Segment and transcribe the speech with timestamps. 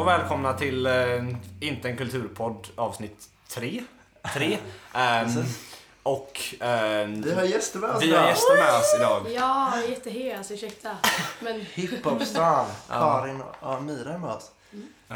[0.00, 0.92] och välkomna till eh,
[1.60, 3.84] Inte en kulturpodd avsnitt 3.
[4.34, 4.58] 3.
[4.94, 5.44] Um,
[6.02, 8.28] och ehm, Vi har gäster med oss vi har idag.
[8.30, 9.26] gäster med oss idag.
[9.34, 10.96] Ja, jättehet, alltså ursäkta.
[11.40, 12.66] Men Hiphopstan.
[12.88, 14.50] Karin och Amira är med oss.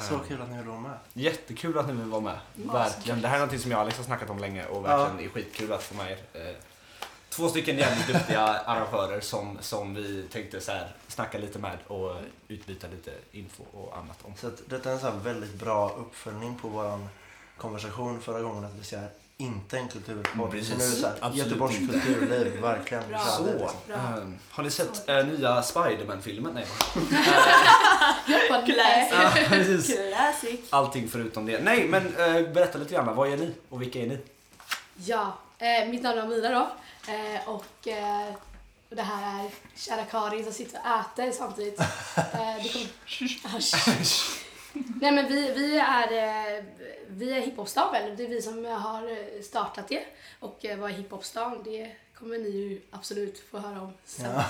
[0.01, 0.99] Så kul att ni vill vara med.
[1.13, 2.39] Jättekul att ni vill vara med.
[2.55, 3.21] Verkligen.
[3.21, 5.33] Det här är någonting som jag och Alex har snackat om länge och verkligen är
[5.33, 6.19] skitkul att få med er.
[6.33, 6.57] Eh,
[7.37, 12.17] Två stycken jävligt duktiga arrangörer som, som vi tänkte så här, snacka lite med och
[12.49, 14.33] utbyta lite info och annat om.
[14.41, 17.09] Så att detta är en så här väldigt bra uppföljning på vår
[17.57, 18.65] konversation förra gången.
[18.65, 20.51] Att vi säger inte en kulturpodd.
[20.51, 20.69] Precis.
[20.73, 22.01] Så nu är det så här, Absolut Göteborgs inte.
[22.01, 23.09] kulturliv, verkligen.
[23.09, 23.19] Bra.
[23.19, 23.69] Så, liksom.
[23.87, 23.97] Bra.
[23.97, 26.55] eh, har ni sett eh, nya Spiderman-filmen?
[26.55, 26.67] Nej.
[30.13, 30.61] Classic.
[30.71, 31.59] Allting förutom det.
[31.63, 33.17] Nej, men eh, berätta lite grann.
[33.17, 34.19] Vad är ni och vilka är ni?
[34.97, 36.69] Ja, eh, mitt namn är Amira då.
[37.13, 38.35] Eh, och eh,
[38.89, 41.81] det här är kära Karin som sitter och äter samtidigt.
[41.81, 41.87] Eh,
[42.63, 43.57] det kommer...
[43.57, 44.41] Asch.
[45.01, 46.65] Nej men vi, vi är, eh,
[47.09, 48.17] vi är hiphopstan väl.
[48.17, 50.05] Det är vi som har startat det.
[50.41, 51.63] Och eh, vad är hiphopstan?
[51.65, 54.31] Det kommer ni ju absolut få höra om sen.
[54.35, 54.45] Ja.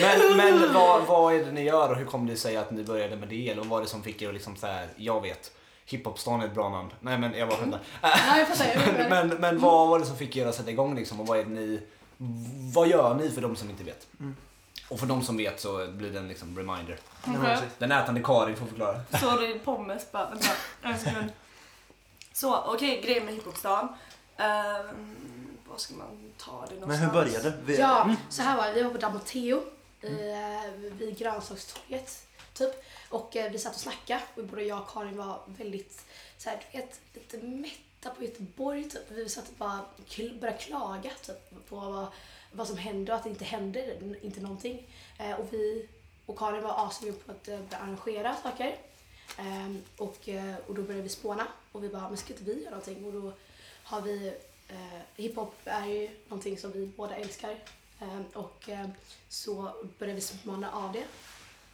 [0.00, 2.82] Men, men vad, vad är det ni gör och hur kom det sig att ni
[2.82, 3.48] började med det?
[3.48, 5.52] Eller vad var det som fick er att liksom så här, jag vet,
[5.86, 6.90] hiphopstan är ett bra namn.
[7.00, 7.80] Nej men jag bara skämtar.
[8.00, 9.08] Fattar.
[9.10, 11.20] Men, men vad var det som fick er att sätta igång liksom?
[11.20, 11.80] Och vad är ni,
[12.74, 14.06] vad gör ni för de som inte vet?
[14.20, 14.36] Mm.
[14.88, 16.98] Och för de som vet så blir det en liksom reminder.
[17.26, 17.34] Okej.
[17.44, 17.68] precis.
[17.78, 19.00] Den ätande Karin får förklara.
[19.20, 20.28] Sorry, pommes bara.
[20.30, 20.48] Vänta,
[20.82, 21.30] en sekund.
[22.32, 23.88] Så, okej, grejen med hiphopstan.
[24.36, 25.16] Ehm,
[25.68, 26.88] vad ska man ta det någonstans?
[26.88, 27.56] Men hur började det?
[27.64, 28.72] Vi- Ja, så här var det.
[28.72, 29.62] Vi var på Damoteo
[30.00, 30.10] eh,
[30.98, 32.25] vid grönsakstorget.
[32.56, 32.84] Typ.
[33.08, 34.22] Och eh, vi satt och snackade.
[34.34, 36.04] Och både jag och Karin var väldigt
[36.38, 38.90] så här, du vet, lite mätta på Göteborg.
[38.90, 39.10] Typ.
[39.10, 42.06] Vi satt och bara kl- började klaga typ, på vad,
[42.52, 44.86] vad som händer och att det inte händer inte någonting.
[45.18, 45.88] Eh, och, vi,
[46.26, 48.76] och Karin var assugen på att eh, börja arrangera saker.
[49.38, 52.60] Ehm, och, eh, och då började vi spåna och vi bara, men ska inte vi
[52.60, 53.04] göra någonting?
[53.04, 53.32] Och då
[53.82, 54.34] har vi,
[54.68, 57.58] eh, hiphop är ju någonting som vi båda älskar.
[58.00, 58.88] Ehm, och uh,
[59.28, 61.04] så började vi spåna av det.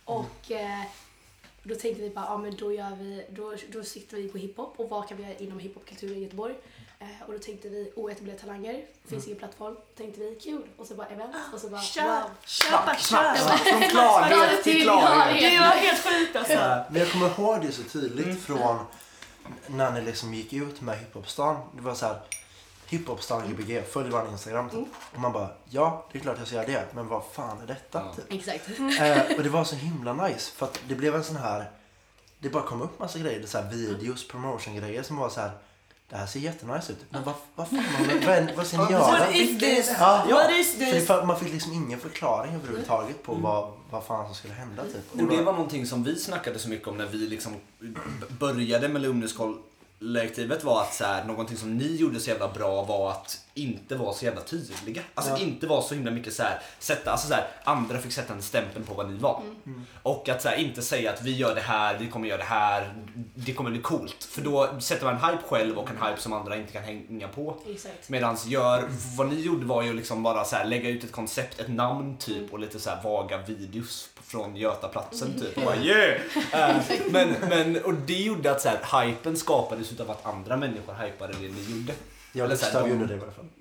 [0.04, 0.82] Och eh,
[1.62, 4.74] då tänkte vi bara, ja men då gör vi, då, då siktar vi på hiphop
[4.76, 6.54] och vad kan vi göra inom hiphopkulturen i Göteborg?
[6.98, 9.76] Eh, och då tänkte vi, oetablerade talanger, finns ingen plattform.
[9.96, 10.62] Tänkte vi, kul.
[10.76, 12.02] Och så bara event och så bara, Kör!
[12.20, 12.30] wow.
[12.46, 13.34] Köpa, kör!
[13.34, 15.52] Från klarhet till klarhet.
[15.52, 16.52] Det var helt sjukt alltså.
[16.52, 18.36] Ja, Men jag kommer ihåg det så tydligt Mm.
[18.40, 18.78] från
[19.66, 21.56] när ni liksom gick ut med hiphopstan.
[21.76, 22.20] Det var så här
[22.92, 24.88] hiphopstan gbg, följ vår instagram typ.
[25.14, 27.66] Och man bara, ja det är klart jag ska göra det, men vad fan är
[27.66, 28.02] detta?
[28.04, 28.14] Ja.
[28.14, 28.24] Typ.
[28.32, 28.68] Exakt.
[29.00, 31.70] Eh, och det var så himla nice för att det blev en sån här,
[32.38, 35.50] det bara kom upp massa grejer, så här videos, promotion-grejer som var så här.
[36.10, 36.98] Det här ser jättenice ut.
[37.10, 39.00] Men vad, vad fan, vad, vad, vad ska ni göra?
[39.00, 39.90] What is this?
[39.98, 44.26] Ja, What is För det, man fick liksom ingen förklaring överhuvudtaget på vad, vad fan
[44.26, 45.12] som skulle hända typ.
[45.12, 47.52] Och det var någonting som vi snackade så mycket om när vi liksom
[48.38, 49.02] började med
[50.02, 53.96] Lumnuskollektivet var att så här, någonting som ni gjorde så jävla bra var att inte
[53.96, 55.02] vara så jävla tydliga.
[55.14, 55.38] Alltså Ja.
[55.38, 58.42] inte vara så himla mycket så här, sätta, alltså så här, andra fick sätta en
[58.42, 59.42] stämpel på vad ni var.
[60.02, 62.44] Och att så här, inte säga att vi gör det här, vi kommer göra det
[62.44, 62.94] här,
[63.34, 64.24] det kommer bli coolt.
[64.24, 67.28] För då sätter man en hype själv och en hype som andra inte kan hänga
[67.28, 67.56] på.
[67.68, 68.08] Exakt.
[68.08, 68.84] Medans gör,
[69.16, 72.16] vad ni gjorde var ju liksom bara så här, lägga ut ett koncept, ett namn
[72.16, 75.56] typ och lite så här vaga videos från Götaplatsen typ.
[75.58, 76.20] Och bara, yeah!
[76.52, 76.76] Eh,
[77.10, 81.32] men, men, och det gjorde att så här, hypen skapades utav att andra människor hypade
[81.32, 81.92] det ni gjorde.
[82.32, 83.44] Jag Gustav de- gjorde det i alla fall.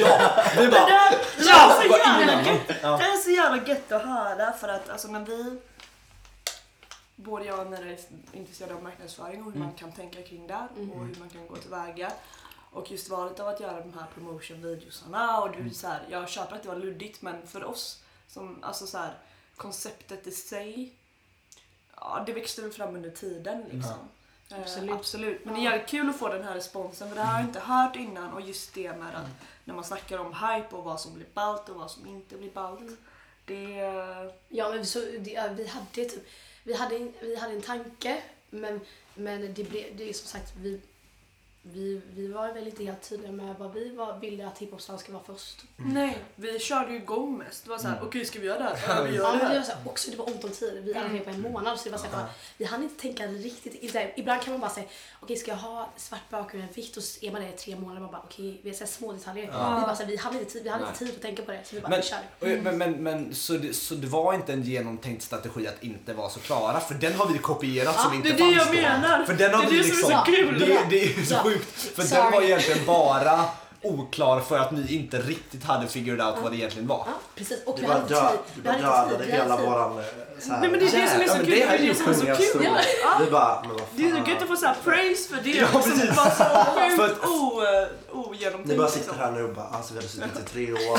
[0.00, 1.78] Ja, vi Det bara, där ja!
[1.78, 2.76] känns så jävla gött.
[2.82, 2.96] Ja.
[2.96, 5.60] Det är så jävla gött att höra för att alltså när vi
[7.16, 7.98] Både jag och Nera är
[8.32, 11.56] intresserade av marknadsföring och hur man kan tänka kring det och hur man kan gå
[11.56, 12.12] tillväga.
[12.72, 16.56] Och just valet av att göra de här promotion-videosarna och du så här, jag köper
[16.56, 19.14] att det var luddigt men för oss som, alltså så här,
[19.56, 20.92] konceptet i sig,
[21.96, 23.80] ja det växte väl fram under tiden liksom.
[23.92, 23.96] Eh,
[24.60, 24.90] Absolut.
[24.94, 25.44] absolut.
[25.44, 27.48] Men det är jävligt kul att få den här responsen för det här har jag
[27.48, 29.26] inte hört innan och just det med att
[29.64, 32.50] när man snackar om hype och vad som blir ballt och vad som inte blir
[32.50, 32.98] ballt.
[33.44, 33.72] Det...
[34.48, 35.18] Ja, men så, det,
[35.56, 36.26] vi hade typ,
[36.64, 38.80] vi hade, en- vi hade en tanke, men,
[39.14, 40.80] men det blev, det är som sagt, vi,
[41.64, 45.12] vi, vi var väl inte helt tydliga med vad vi var, ville att hiphopstan ska
[45.12, 45.62] vara först.
[45.76, 47.64] Nej, vi körde ju igång mest.
[47.64, 48.96] Det var såhär, okej ska vi göra det här?
[48.96, 49.62] Ja, vi Ja, gör men det det var här.
[49.62, 50.82] så här, också, det var ont om tid.
[50.84, 52.26] Vi hade det på en månad så det var så här,
[52.58, 53.74] vi hann inte tänka riktigt.
[53.74, 54.86] Inte, ibland kan man bara säga,
[55.20, 57.76] okej ska jag ha svart bakgrund och vitt och så är man det i tre
[57.76, 58.00] månader.
[58.00, 59.46] Man bara, okej, vi här små detaljer.
[59.46, 61.50] Vi, bara, så här, vi hade inte tid, vi hade inte tid att tänka på
[61.52, 61.60] det.
[61.64, 62.18] Så vi bara, Men, vi kör.
[62.58, 66.12] och- men, men, men så, det, så det var inte en genomtänkt strategi att inte
[66.14, 66.80] vara så klara?
[66.80, 68.72] För den har vi kopierat som inte det är det fanns jag då.
[69.00, 69.24] menar.
[69.24, 70.58] För den har Det är vi det som är liksom, så kul.
[70.58, 71.42] Det, det är så Ja.
[71.52, 71.96] Sjukt.
[71.96, 72.22] För Sorry.
[72.22, 73.44] den var egentligen bara
[73.82, 77.02] oklar för att ni inte riktigt hade figured out vad det egentligen var.
[77.06, 77.64] Ja, precis.
[77.66, 80.04] Och Du bara, dö, du bara inte dödade hela våran eh,
[80.38, 81.50] så här, Nej men det är det som är så Ja, kul.
[81.50, 82.64] det här är Det som är så kul.
[82.64, 82.76] Ja.
[83.24, 85.50] Vi bara, men vad Det är så gött att få så här praise för det.
[85.50, 86.00] Ja, precis.
[86.00, 86.44] det var så
[86.96, 87.22] För sjukt
[88.12, 88.68] eh, ogenomtänkt.
[88.68, 89.02] Ni bara liksom.
[89.02, 90.98] sitter här nu och bara, alltså vi hade suttit i tre år.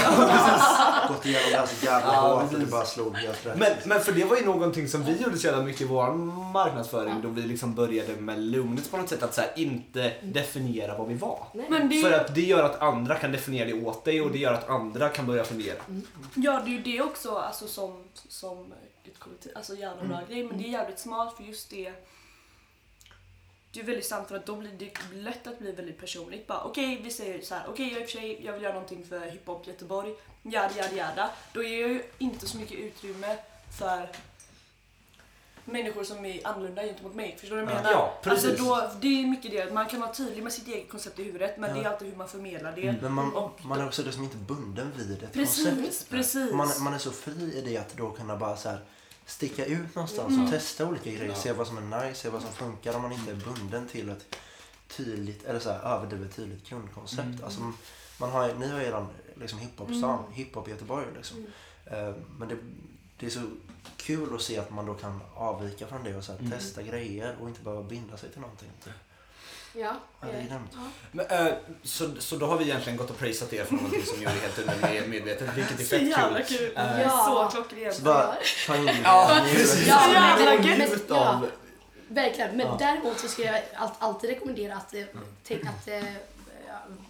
[1.07, 3.57] Gått igenom det här så jävla Ja, hårt och det bara slog helt rätt.
[3.57, 6.13] Men, men för det var ju någonting som vi gjorde så jävla mycket i vår
[6.53, 10.97] marknadsföring då vi liksom började med Lumnits på något sätt att så här, inte definiera
[10.97, 11.39] vad vi var.
[11.53, 11.65] Nej.
[11.69, 14.37] Men det, För att det gör att andra kan definiera det åt dig och det
[14.37, 15.77] gör att andra kan börja fundera.
[16.35, 18.73] ja, det är ju det också alltså, som, som
[19.05, 19.51] ett kollektiv.
[19.55, 20.43] Alltså jävla bra grej.
[20.43, 21.93] Men det är jävligt smart för just det.
[23.71, 26.47] Det är väldigt sant för att då blir det lätt att bli väldigt personligt.
[26.47, 27.65] Bara Okej, vi säger så här.
[27.69, 30.15] Okej, jag för sig, jag vill göra någonting för hiphop Göteborg.
[30.41, 31.29] Jada, jada, jada.
[31.53, 33.37] Då ger jag ju inte så mycket utrymme
[33.79, 34.09] för
[35.65, 37.37] människor som är annorlunda gentemot mig.
[37.39, 37.83] Förstår du vad jag Ja.
[37.83, 37.91] menar?
[37.99, 38.49] Ja, precis.
[38.49, 41.19] Alltså då, det är mycket det, att man kan vara tydlig med sitt eget koncept
[41.19, 41.75] i huvudet men Ja.
[41.75, 42.87] det är alltid hur man förmedlar det.
[42.87, 43.01] Mm.
[43.01, 46.09] Men man, Och- man är också liksom inte bunden vid ett Precis, koncept.
[46.09, 46.51] precis.
[46.53, 48.79] Man, man är så fri i det att då kunna bara så här
[49.25, 50.43] sticka ut någonstans Mm.
[50.45, 51.25] och testa olika grejer.
[51.25, 51.35] Ja.
[51.35, 54.09] Se vad som är nice, se vad som funkar om man inte är bunden till
[54.09, 54.35] ett
[54.87, 57.21] tydligt, eller så här överdrivet tydligt kundkoncept.
[57.27, 57.43] Mm.
[57.43, 57.61] Alltså,
[58.17, 60.31] man har, ni har ju redan liksom hiphop-stan, Mm.
[60.33, 61.37] hiphop Göteborg liksom.
[61.37, 62.09] Mm.
[62.09, 62.55] Eh, Men det,
[63.23, 63.41] det är så
[63.97, 66.51] kul att se att man då kan avvika från det och så här, Mm.
[66.51, 68.69] testa grejer och inte behöva binda sig till någonting.
[69.75, 69.93] Ja.
[70.21, 70.79] Ja, det är ja.
[71.11, 71.53] Men, eh,
[71.83, 74.39] så, så då har vi egentligen gått och prisat er för någonting som gör det
[74.39, 76.57] helt undermedvetet, vilket är Så fett jävla kul.
[76.57, 76.73] kul.
[76.77, 77.49] Eh, Ja.
[77.51, 77.95] Så klockrent.
[77.95, 78.35] Så bara
[78.67, 79.87] ta in Ja, i precis.
[79.87, 80.45] Ja, Så jävla
[80.77, 81.01] men- gött.
[81.09, 81.41] ja.
[82.07, 82.75] Verkligen, men Ja.
[82.79, 85.67] däremot så skulle jag allt, alltid rekommendera att, Mm.
[85.67, 86.03] att eh,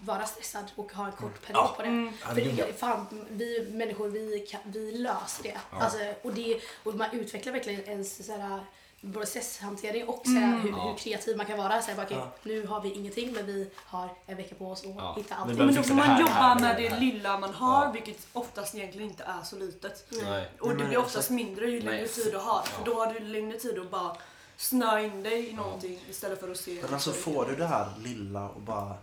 [0.06, 1.74] vara stressad och ha en kort period Ja.
[1.76, 1.88] på det.
[1.88, 2.14] Mm.
[2.14, 2.66] För ja.
[2.66, 5.58] det, fan, vi människor vi, kan, vi löser det.
[5.72, 5.78] Ja.
[5.80, 8.60] Alltså, och, det och man utvecklar verkligen ens såhär,
[9.02, 10.62] både stresshantering och såhär, Mm.
[10.62, 10.88] hur, Ja.
[10.90, 11.82] hur kreativ man kan vara.
[11.82, 12.32] Såhär, bara, Ja.
[12.44, 15.14] Nu har vi ingenting men vi har en vecka på oss att Ja.
[15.18, 15.58] hitta allting.
[15.58, 17.92] Men då får man här, jobba här, med det det lilla man har Ja.
[17.92, 20.06] vilket oftast egentligen inte är så litet.
[20.10, 20.50] Nej.
[20.60, 22.62] Och Nej, det blir oftast mindre ju längre tid du har.
[22.62, 22.86] För Ja.
[22.86, 24.16] då har du längre tid att bara
[24.58, 26.80] snöa in dig i någonting istället för att se...
[26.82, 28.96] Men alltså får du det här lilla och bara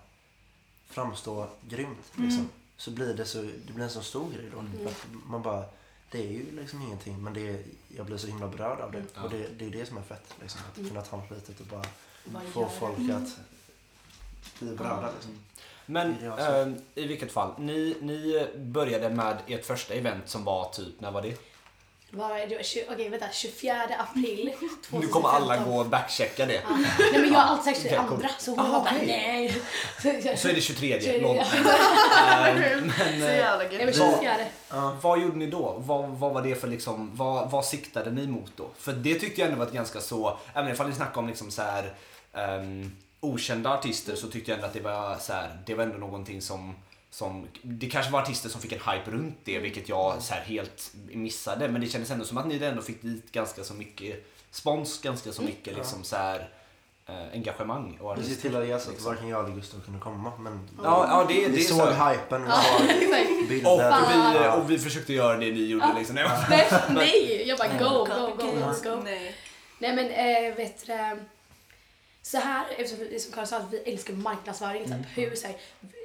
[0.90, 2.48] framstå grymt liksom, Mm.
[2.76, 4.58] så blir det så, det blir en så stor grej då.
[4.58, 4.78] Mm.
[5.26, 5.64] Man bara,
[6.10, 7.62] det är ju liksom ingenting men det är,
[7.96, 9.02] jag blir så himla berörd av det.
[9.14, 9.22] Ja.
[9.22, 10.34] Och det, det är det som är fett.
[10.40, 10.88] Liksom, att Mm.
[10.90, 11.84] kunna ta något litet och bara
[12.52, 13.16] få folk det.
[13.16, 13.38] att
[14.58, 15.10] bli berörda.
[15.12, 15.38] Liksom.
[15.86, 21.00] Men eh, i vilket fall, ni, ni började med ert första event som var typ,
[21.00, 21.36] när var det?
[22.12, 25.00] Var, det var, okej vänta, 24 april 2015.
[25.00, 26.54] Nu kommer alla gå och backchecka det.
[26.54, 26.60] Ja.
[27.12, 28.16] Nej men jag har alltid sagt Okej, det cool.
[28.16, 29.06] andra så hon Ah, bara okej.
[29.06, 30.36] nej.
[30.36, 31.00] Så är det 23.
[31.02, 31.36] Så är det- Låt.
[31.64, 32.48] ja.
[32.48, 33.96] Eh, men, Så eh, jävla Nej men gött.
[33.96, 34.34] 24.
[34.70, 34.96] Ja.
[35.02, 35.74] Vad gjorde ni då?
[35.78, 38.68] Vad, vad var det för liksom, vad, vad siktade ni mot då?
[38.78, 41.50] För det tyckte jag ändå var ett ganska så, även ifall ni snackar om liksom
[41.50, 41.92] så här,
[42.34, 45.98] ehm, okända artister så tyckte jag ändå att det var så här, det var ändå
[45.98, 46.74] någonting som
[47.10, 50.40] som, det kanske var artister som fick en hype runt det vilket jag så här
[50.42, 54.26] helt missade men det kändes ändå som att ni ändå fick dit ganska så mycket
[54.50, 56.48] spons, ganska så mycket liksom så här,
[57.06, 59.04] eh, engagemang och Vi ser till att att liksom.
[59.12, 61.86] varken jag eller Gustav kunde komma men Ja, ja det, det vi är såg så.
[62.08, 63.30] hypen, vi såg exakt.
[63.42, 64.32] Och bilder.
[64.32, 64.54] vi, Ja.
[64.54, 66.14] och vi försökte göra det ni gjorde liksom.
[66.14, 69.02] Nej, men- Nej, nej, jag bara go, go, go, let's go.
[69.04, 69.34] Nej.
[69.78, 71.14] Nej men äh, vet du, eh,
[72.22, 74.84] så här, eftersom det som Karin sa, att vi älskar marknadsföring.
[74.84, 75.56] Typ, hur, så här,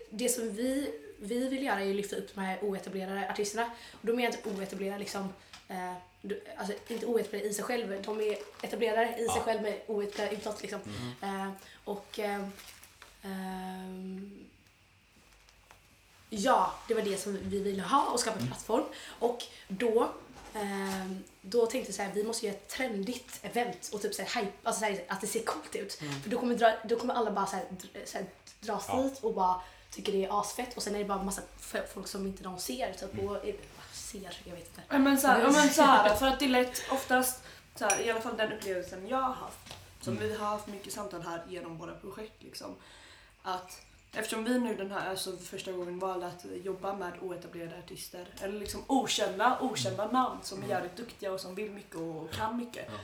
[0.09, 3.65] det som vi, vi vill göra är att lyfta upp de här oetablerade artisterna.
[3.91, 5.33] Och då menar jag inte oetablerade liksom,
[5.67, 5.93] eh,
[6.57, 9.41] alltså inte oetablerade i sig själv, de är etablerade i sig Ja.
[9.41, 10.79] själv men oetablerade utåt liksom.
[11.21, 11.49] Eh,
[11.83, 12.47] och eh,
[16.29, 18.83] Ja, det var det som vi ville ha och skapa en plattform.
[19.19, 20.09] Och då,
[20.53, 24.21] ehm, då tänkte jag så här, vi måste göra ett trendigt event och typ så
[24.21, 25.93] här, hype, alltså så här, att det ser coolt ut.
[25.93, 27.65] För då kommer, dra, då kommer alla bara så här,
[28.05, 28.27] så här,
[28.61, 29.01] dras Ja.
[29.01, 29.61] dit och bara
[29.95, 31.41] tycker det är asfett och sen är det bara massa
[31.93, 32.93] folk som inte de ser.
[32.93, 33.55] Typ, och, eh,
[33.91, 34.81] ser, jag vet inte.
[34.89, 37.43] Ja, Men så här, ja, men så här, för att det är lätt oftast,
[37.75, 40.93] så här, i alla fall den upplevelsen jag har haft, som vi har haft mycket
[40.93, 42.75] samtal här genom våra projekt, liksom,
[43.43, 43.81] att
[44.13, 48.59] eftersom vi nu den här alltså första gången valde att jobba med oetablerade artister, eller
[48.59, 52.85] liksom okända, okända namn som är jävligt duktiga och som vill mycket och kan mycket,
[52.87, 52.97] Ja.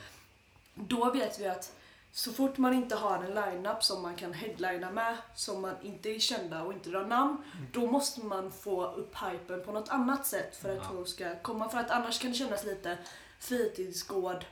[0.74, 1.72] då vet vi att
[2.14, 6.10] så fort man inte har en line-up som man kan headlina med, som man inte
[6.10, 7.36] är kända och inte drar namn,
[7.72, 10.90] då måste man få upp hypen på något annat sätt för att Ja.
[10.92, 11.68] folk ska komma.
[11.68, 12.98] För att annars kan det kännas lite
[13.40, 14.44] fritidsgård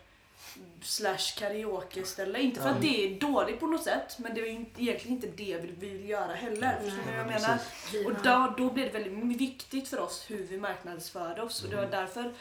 [0.83, 2.41] slash karaoke-ställe.
[2.41, 5.59] Inte för att det är dåligt på något sätt, men det är egentligen inte det
[5.59, 6.79] vi vill göra heller.
[6.81, 7.59] Förstår ni vad jag menar?
[7.93, 11.65] Vi Och då, då blev det väldigt viktigt för oss hur vi marknadsförde oss.
[11.65, 12.35] Och det var därför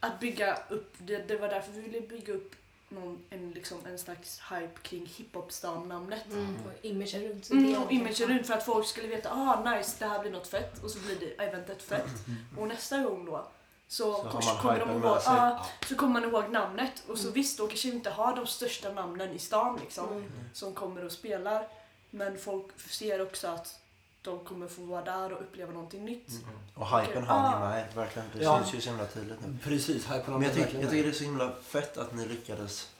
[0.00, 2.54] att bygga upp, det, det var därför vi ville bygga upp
[2.90, 6.32] någon, en, liksom, en slags hype kring hiphopstan-namnet.
[6.32, 6.56] Mm.
[6.66, 7.50] Och imagen runt.
[7.50, 10.46] Mm, och imagen runt för att folk skulle veta ah nice det här blir något
[10.46, 12.10] fett och så blir det eventet fett.
[12.58, 13.46] Och nästa gång då
[13.88, 17.58] så, har man kommer de ihåg, ja, så kommer man ihåg namnet och så visst
[17.58, 20.30] då kanske vi inte har de största namnen i stan liksom Mm.
[20.52, 21.68] som kommer och spelar
[22.10, 23.79] men folk ser också att
[24.22, 26.28] de kommer få vara där och uppleva någonting nytt.
[26.74, 27.48] Och hypen Ah.
[27.50, 28.28] hänger med er, verkligen.
[28.34, 28.58] Det Ja.
[28.58, 29.56] syns ju så himla tydligt nu.
[29.64, 32.90] Precis, på Men jag, tycker, jag tycker det är så himla fett att ni lyckades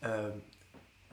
[0.00, 0.28] eh,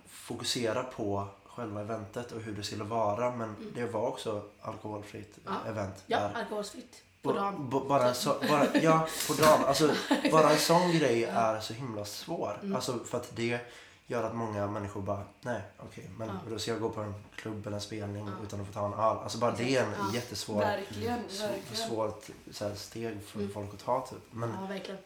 [0.07, 3.31] fokusera på själva eventet och hur det skulle vara.
[3.35, 5.59] Men det var också alkoholfritt Mm.
[5.65, 5.71] Ja.
[5.71, 6.03] event.
[6.07, 6.33] Ja, där.
[6.33, 7.01] alkoholsfritt.
[7.21, 7.69] På dagen.
[7.69, 9.65] b- bara, så, bara, ja, på dagen.
[9.65, 9.91] Alltså,
[10.31, 12.59] bara en sån grej är så himla svår.
[12.61, 12.75] Mm.
[12.75, 13.59] Alltså, för att det
[14.07, 16.33] gör att många människor bara, nej okej, men Ja.
[16.49, 18.33] då ska jag gå på en klubb eller en spelning Ja.
[18.45, 18.99] utan att få ta en öl.
[18.99, 20.13] Alltså bara det är en Ja.
[20.13, 21.89] jättesvår Verkligen, verkligen.
[21.89, 23.51] svårt så här, steg för Mm.
[23.53, 24.19] folk att ta typ.
[24.31, 24.99] Men Ja, verkligen.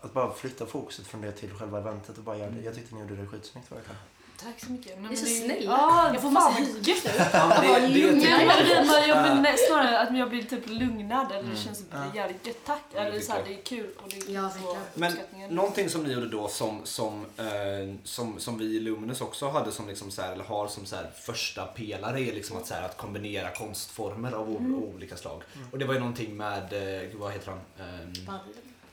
[0.00, 2.60] att bara flytta fokuset från det till själva eventet och bara göra det.
[2.62, 3.96] Jag tyckte ni gjorde det skitsnyggt verkligen.
[4.42, 5.00] Tack så mycket.
[5.00, 5.62] Ni är så snälla.
[5.64, 6.64] Ja, jag får massa nu.
[6.64, 11.56] Men det, det, det Nej, blir snarare att jag blir typ lugnad eller det Mm.
[11.56, 12.04] känns Ja.
[12.14, 12.56] jävligt gött.
[12.66, 12.80] Tack.
[12.92, 14.76] Det Eller så här, det är kul och det är Ja, så.
[14.94, 15.16] Men
[15.50, 19.72] någonting som ni gjorde då som, som, eh, som, som vi i Luminous också hade
[19.72, 22.74] som liksom så här, eller har som så här första pelare är liksom att, så
[22.74, 24.74] här, att kombinera konstformer av Mm.
[24.74, 25.42] olika slag.
[25.72, 26.72] Och det var ju någonting med,
[27.02, 27.60] eh, vad heter han?
[27.78, 28.40] Eh, Ballen.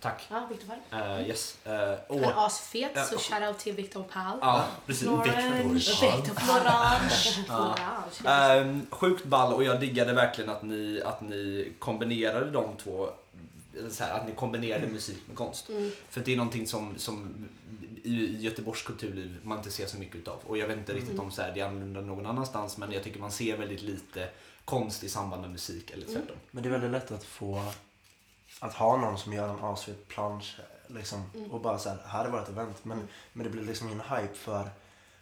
[0.01, 0.27] Tack.
[0.29, 1.19] Ja, Victor Fall.
[1.19, 1.57] Eh, yes.
[1.65, 3.03] Eh, och, Han är asfet, Ja.
[3.03, 4.37] så shoutout till Victor Pall.
[4.41, 5.03] ja, precis.
[5.07, 6.61] Victor Pall.
[7.47, 8.03] Ja.
[8.23, 8.59] Orange.
[8.59, 13.09] Ehm, sjukt ball och jag diggade verkligen att ni, att ni kombinerade de två,
[13.99, 15.69] här, att ni kombinerade musik med konst.
[15.69, 15.91] Mm.
[16.09, 17.47] För det är någonting som, som
[18.03, 20.39] i Göteborgs kulturliv man inte ser så mycket utav.
[20.47, 21.25] Och jag vet inte riktigt Mm.
[21.25, 24.29] om så här, det är annorlunda någon annanstans men jag tycker man ser väldigt lite
[24.65, 26.35] konst i samband med musik eller tvärtom.
[26.51, 27.63] Men det är väldigt lätt att få
[28.63, 31.51] att ha någon som gör en asfet plansch liksom, Mm.
[31.51, 32.77] och bara så här, här är vårt event.
[32.83, 33.09] Men, Mm.
[33.33, 34.69] men det blir liksom ingen hype för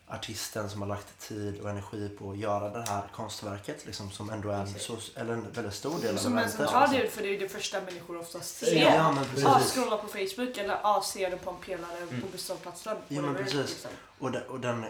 [0.07, 4.29] artisten som har lagt tid och energi på att göra det här konstverket liksom, som
[4.29, 6.57] ändå är en, så, eller en väldigt stor del av Som en eventet.
[6.57, 6.99] central liksom.
[6.99, 8.75] del för det är ju det första människor oftast ser.
[8.95, 9.43] Ja, men precis.
[9.43, 12.21] Ja, scrolla på Facebook eller ja, ser det på en pelare Mm.
[12.21, 12.97] på busshållplatsen.
[13.07, 13.55] Ja, men precis.
[13.69, 13.91] liksom.
[14.19, 14.85] Och, den, och den,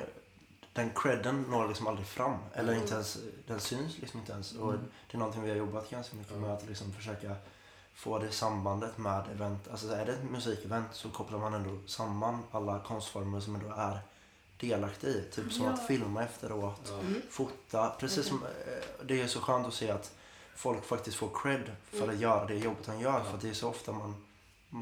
[0.74, 2.38] den credden når liksom aldrig fram.
[2.54, 2.82] Eller Mm.
[2.82, 4.54] inte ens, den syns liksom inte ens.
[4.54, 4.82] Och Mm.
[5.12, 7.36] det är någonting vi har jobbat ganska mycket med att liksom försöka
[8.00, 9.68] få det sambandet med event.
[9.72, 13.74] Alltså så är det ett musikevent så kopplar man ändå samman alla konstformer som ändå
[13.78, 14.00] är
[14.60, 15.24] delaktiga i.
[15.32, 15.72] Typ som Ja.
[15.72, 17.22] att filma efteråt, Mm.
[17.30, 17.90] fota.
[18.00, 20.12] Precis som, eh, det är så skönt att se att
[20.56, 22.10] folk faktiskt får cred för Mm.
[22.10, 23.24] att göra det jobbet han gör.
[23.24, 24.16] För att det är så ofta man,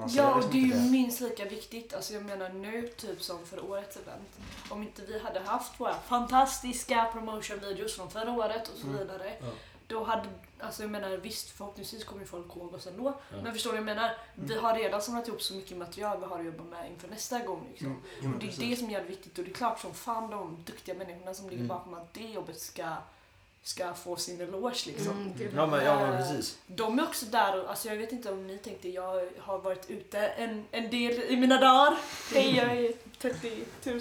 [0.09, 0.79] Ja, och det är ju det.
[0.91, 1.93] minst lika viktigt.
[1.93, 4.29] Alltså jag menar nu, typ som för årets event.
[4.69, 8.97] Om inte vi hade haft våra fantastiska promotion-videos från förra året och så Mm.
[8.97, 9.33] vidare.
[9.41, 9.47] Ja.
[9.87, 10.23] Då hade,
[10.59, 13.13] alltså jag menar visst förhoppningsvis kommer ju folk ihåg oss ändå.
[13.31, 13.37] Ja.
[13.43, 14.11] Men förstår du vad jag menar?
[14.35, 17.39] Vi har redan samlat ihop så mycket material vi har att jobba med inför nästa
[17.39, 17.67] gång.
[17.69, 17.87] Liksom.
[17.87, 18.01] Mm.
[18.21, 18.69] Jo, Och det är precis.
[18.69, 21.57] det som är viktigt och det är klart som fan de duktiga människorna som ligger
[21.63, 21.67] Mm.
[21.67, 22.85] bakom att det jobbet ska,
[23.63, 25.17] ska få sin eloge liksom.
[25.37, 25.51] Mm.
[25.55, 26.57] Ja men, ja, men precis.
[26.67, 29.89] De är också där och alltså jag vet inte om ni tänkte, jag har varit
[29.89, 31.97] ute en, en del i mina dagar.
[32.33, 33.95] Hej, jag är 30 000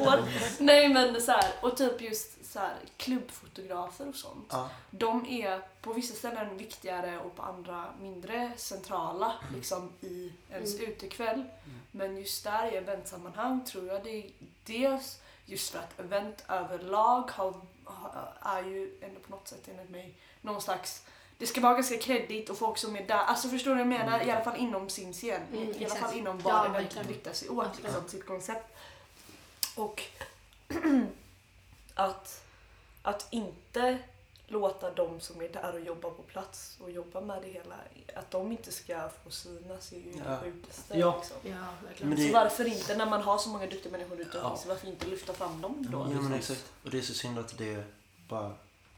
[0.00, 0.24] år.
[0.58, 4.46] Nej men så här, och typ just så här, klubbfotografer och sånt.
[4.50, 4.70] Ja.
[4.90, 10.90] De är på vissa ställen viktigare och på andra mindre centrala liksom i ens Mm.
[10.90, 11.44] utekväll.
[11.90, 14.30] Men just där i eventsammanhang tror jag det är
[14.64, 17.54] dels just för att event överlag har,
[18.40, 21.02] är ju ändå på något sätt enligt mig någon slags
[21.38, 23.88] det ska vara ganska kreddigt och folk som är där, alltså förstår du vad jag
[24.00, 24.26] menar?
[24.26, 25.42] I alla fall inom sin scen.
[25.52, 26.00] Mm, I alla exakt.
[26.00, 27.08] fall inom Ja, vad eventet verkligen.
[27.08, 28.76] riktar sig åt, liksom, sitt koncept.
[29.76, 30.02] Och
[31.94, 32.44] att,
[33.02, 33.98] att inte
[34.46, 37.74] låta de som är där och jobbar på plats och jobbar med det hela,
[38.16, 40.30] att de inte ska få synas är ju Ja.
[40.30, 40.98] det sjukaste.
[40.98, 41.16] Ja.
[41.18, 41.36] Liksom.
[42.10, 44.44] Ja, det- Så varför inte, när man har så många duktiga människor ute Ja.
[44.44, 45.98] omkring sig, varför inte lyfta fram dem då?
[45.98, 46.24] Ja liksom?
[46.24, 46.72] men exakt.
[46.84, 47.84] Och det är så synd att det
[48.28, 48.52] bara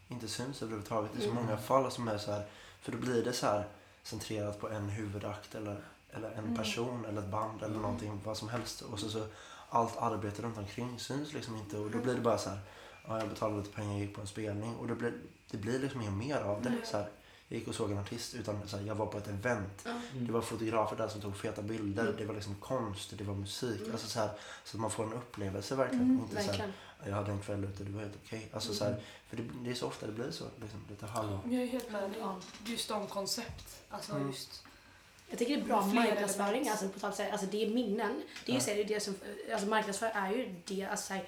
[0.09, 1.45] inte syns överhuvudtaget i så Mm.
[1.45, 2.47] många fall som är så här.
[2.81, 3.65] För då blir det så här
[4.03, 6.57] centrerat på en huvudakt eller, eller en Mm.
[6.57, 7.83] person eller ett band eller Mm.
[7.83, 8.81] någonting, vad som helst.
[8.83, 9.27] Och så, så
[9.69, 12.59] allt arbete runt omkring syns liksom inte och då blir det bara så här.
[13.09, 15.13] Ja, jag betalade lite pengar, jag gick på en spelning och det blir,
[15.51, 16.73] det blir liksom inget mer av det.
[16.85, 17.09] Så här,
[17.49, 19.83] jag gick och såg en artist utan så här, jag var på ett event.
[19.85, 20.01] Ja.
[20.19, 22.03] Det var fotografer där som tog feta bilder.
[22.03, 22.17] Mm.
[22.17, 23.81] Det var liksom konst, det var musik.
[23.81, 23.93] Mm.
[23.93, 24.31] Alltså så, här,
[24.65, 26.05] så att man får en upplevelse verkligen.
[26.05, 26.73] Mm, inte så här, Verkligen.
[27.07, 28.49] jag hade en kväll ute, det var helt okej.
[28.53, 30.45] Alltså, så här, för det, det är så ofta det blir så.
[30.61, 31.39] Liksom, lite halv...
[31.45, 32.23] Jag är helt med dig.
[32.67, 33.83] Just om koncept.
[33.91, 34.27] Alltså Mm.
[34.29, 34.63] just...
[35.31, 36.69] Jag tycker det är bra Fler marknadsföring.
[36.69, 38.23] Alltså, på tal alltså, det är minnen.
[38.47, 38.65] Det är ju Ja.
[38.65, 39.15] så det är det som,
[39.53, 40.85] alltså, marknadsföring är ju det.
[40.85, 41.27] Alltså, så här,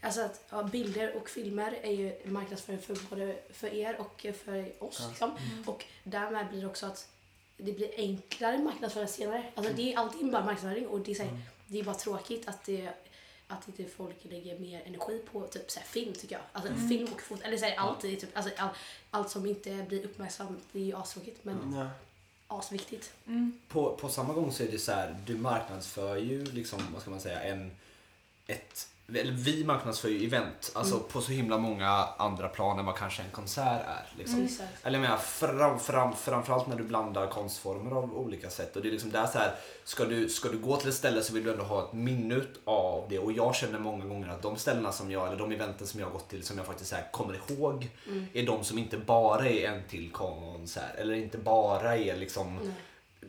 [0.00, 4.82] alltså att, ja, bilder och filmer är ju marknadsföring för både för er och för
[4.84, 4.98] oss.
[5.00, 5.08] Ja.
[5.08, 5.36] Liksom.
[5.66, 7.08] Och därmed blir det också att
[7.56, 9.52] det blir enklare marknadsföring senare.
[9.54, 12.48] Alltså, det är alltid bara marknadsföring och det är så här, det är bara tråkigt
[12.48, 12.90] att det
[13.48, 16.42] att inte folk lägger mer energi på typ så film tycker jag.
[16.52, 18.68] Alltså film och fot, eller så här, allt, typ, alltså, all,
[19.10, 21.90] allt som inte blir uppmärksamt det är ju astråkigt men Ja.
[22.46, 23.12] asviktigt.
[23.68, 27.10] På, på samma gång så är det så här, du marknadsför ju liksom, vad ska
[27.10, 27.70] man säga, en,
[28.46, 32.96] ett, eller vi marknadsför ju event, alltså på så himla många andra plan än vad
[32.96, 34.18] kanske en konsert är.
[34.18, 34.38] Liksom.
[34.38, 34.48] Mm.
[34.82, 38.76] Eller jag menar, fram, fram, framförallt när du blandar konstformer av olika sätt.
[38.76, 41.22] Och det är liksom där så här, ska du, ska du gå till ett ställe
[41.22, 43.18] så vill du ändå ha ett minne av det.
[43.18, 46.06] Och jag känner många gånger att de ställena som jag, eller de eventen som jag
[46.06, 47.88] har gått till som jag faktiskt här kommer ihåg,
[48.32, 50.94] är de som inte bara är en till konsert.
[50.98, 52.72] Eller inte bara är liksom.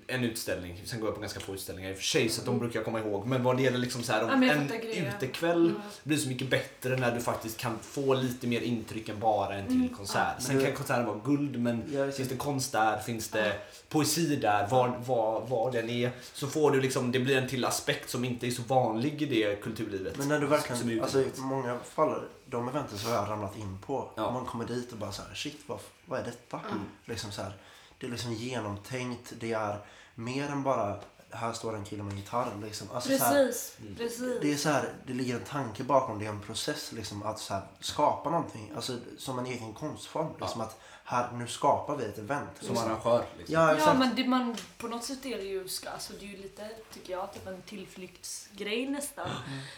[0.08, 0.82] En utställning.
[0.86, 2.80] Sen går jag på ganska få utställningar i och för sig så att de brukar
[2.80, 3.28] jag komma ihåg.
[3.28, 4.72] Men vad det gäller liksom så här, om Ja, en
[5.08, 5.74] utekväll
[6.04, 9.68] blir så mycket bättre när du faktiskt kan få lite mer intryck än bara en
[9.68, 10.42] till konsert.
[10.42, 13.54] Sen Men- kan konserten vara guld men Ja, finns det konst där, finns det
[13.90, 16.12] poesi där, var, var, var den är.
[16.34, 19.26] Så får du liksom, det blir en till aspekt som inte är så vanlig i
[19.26, 20.18] det kulturlivet.
[20.18, 23.78] Men när du verkligen, alltså i många fall, de eventen så har jag ramlat in
[23.86, 24.10] på.
[24.16, 24.32] Ja.
[24.32, 26.60] Man kommer dit och bara så här, shit vad, vad är detta?
[26.72, 26.86] Mm.
[27.06, 27.52] Liksom så här,
[28.00, 29.86] det är liksom genomtänkt, det är
[30.16, 31.00] mer än bara,
[31.32, 32.52] här står en kille med en gitarr.
[32.64, 32.88] Liksom.
[32.94, 33.96] Alltså, så här, Precis, Mm.
[33.96, 34.40] precis.
[34.42, 37.40] det är så här, det ligger en tanke bakom, det är en process liksom, att
[37.40, 38.72] så här, skapa någonting.
[38.76, 40.28] Alltså som en egen konstform.
[40.42, 42.50] Liksom, att här, nu skapar vi ett event.
[42.60, 42.92] Som Liksom.
[42.92, 43.26] arrangör.
[43.38, 43.54] Liksom.
[43.56, 46.30] Ja, Ja men det, man, på något sätt är det ju, ska, alltså det är
[46.30, 49.30] ju lite, tycker jag, typ en tillflyktsgrej nästan.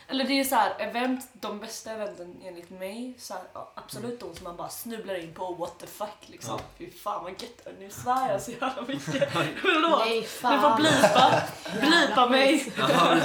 [0.08, 4.20] Eller det är så här, event, de bästa eventen enligt mig, så här, ja, absolut
[4.20, 6.58] de som man bara snubblar in på, what the fuck liksom.
[6.58, 6.66] Ja.
[6.78, 9.32] Fy fan vad gött, nu svär jag så jävla mycket.
[9.62, 10.00] Förlåt.
[10.06, 10.62] Nej Ni fan.
[10.62, 11.42] får blipa,
[11.88, 12.74] blipa mig.
[12.78, 13.18] Ja.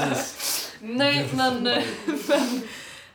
[0.81, 1.63] Nej men,
[2.29, 2.63] men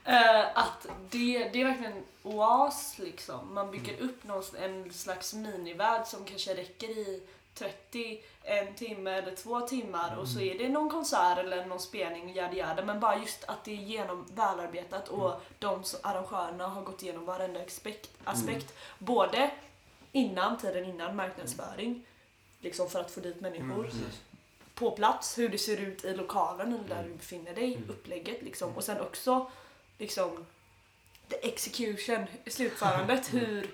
[0.06, 3.54] eh, att det, det är verkligen en oas liksom.
[3.54, 4.10] Man bygger Mm.
[4.10, 7.24] upp någon, en slags minivärld som kanske räcker i
[7.54, 10.28] 30, en timme eller två timmar och Mm.
[10.28, 12.86] så är det någon konsert eller någon spelning, yada yada.
[12.86, 15.42] Men bara just att det är genom välarbetat och Mm.
[15.60, 19.52] de som, arrangörerna har gått igenom varenda aspekt, aspekt både
[20.12, 22.04] innan, tiden innan marknadsföring,
[22.60, 24.06] liksom för att få dit människor Mm,
[24.76, 27.12] på plats, hur det ser ut i lokalen eller där Mm.
[27.12, 27.90] du befinner dig, Mm.
[27.90, 28.76] upplägget liksom.
[28.76, 29.52] Och sen också
[29.98, 30.46] liksom
[31.30, 33.46] the execution, slutförandet, Mm.
[33.46, 33.70] hur,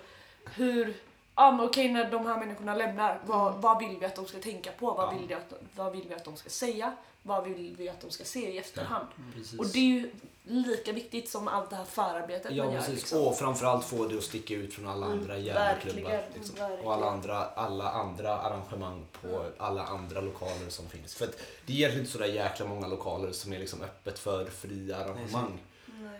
[0.55, 0.93] hur
[1.37, 4.37] Ja men okej när de här människorna lämnar, vad, vad vill vi att de ska
[4.39, 4.91] tänka på?
[4.91, 5.17] Vad, Ja.
[5.19, 6.93] vill vi att, vad vill vi att de ska säga?
[7.23, 9.07] Vad vill vi att de ska se i efterhand?
[9.35, 9.59] precis.
[9.59, 10.11] Och det är ju
[10.43, 12.79] lika viktigt som allt det här förarbetet Ja man gör.
[12.81, 13.21] precis, Liksom.
[13.27, 16.23] och framförallt få det att sticka ut från alla Mm, andra verkligen, jävla klubbar.
[16.35, 16.55] Liksom.
[16.83, 21.15] Och alla andra, alla andra arrangemang på alla andra lokaler som finns.
[21.15, 24.45] För att det är egentligen inte sådär jäkla många lokaler som är liksom öppet för
[24.45, 25.49] fria arrangemang.
[25.49, 25.63] Nej.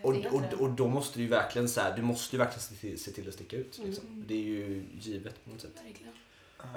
[0.02, 0.56] Och, är och, det.
[0.56, 3.12] och då måste du ju verkligen så här, du måste ju verkligen se till, se
[3.12, 3.80] till att sticka ut.
[3.84, 4.08] Liksom.
[4.08, 4.24] Mm.
[4.28, 5.72] Det är ju givet på något sätt.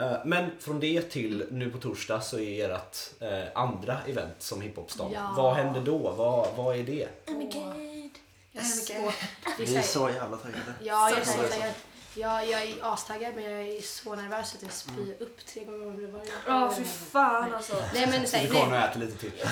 [0.00, 4.60] Eh, Men från det till nu på torsdag så är ert eh, andra event som
[4.60, 5.12] hiphopstan.
[5.12, 5.34] Ja.
[5.36, 5.98] Vad händer då?
[5.98, 7.08] Vad, vad är det?
[7.26, 8.10] Oh my god.
[8.52, 9.12] Jag är så...
[9.58, 10.74] Vi är så jävla taggade.
[10.82, 11.74] Ja, jag är Så taggad.
[12.14, 15.86] Ja, jag är astaggad men jag är så nervös att jag spyr upp tre gånger
[15.86, 17.84] om det varje Ja fy fan alltså.
[17.94, 18.78] Nej men Vi säg kommer nej.
[18.82, 19.32] och äter lite till.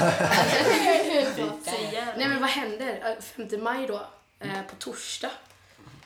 [2.16, 3.16] Nej men vad händer?
[3.18, 4.06] Eh, 5 maj då,
[4.40, 5.30] eh, på torsdag.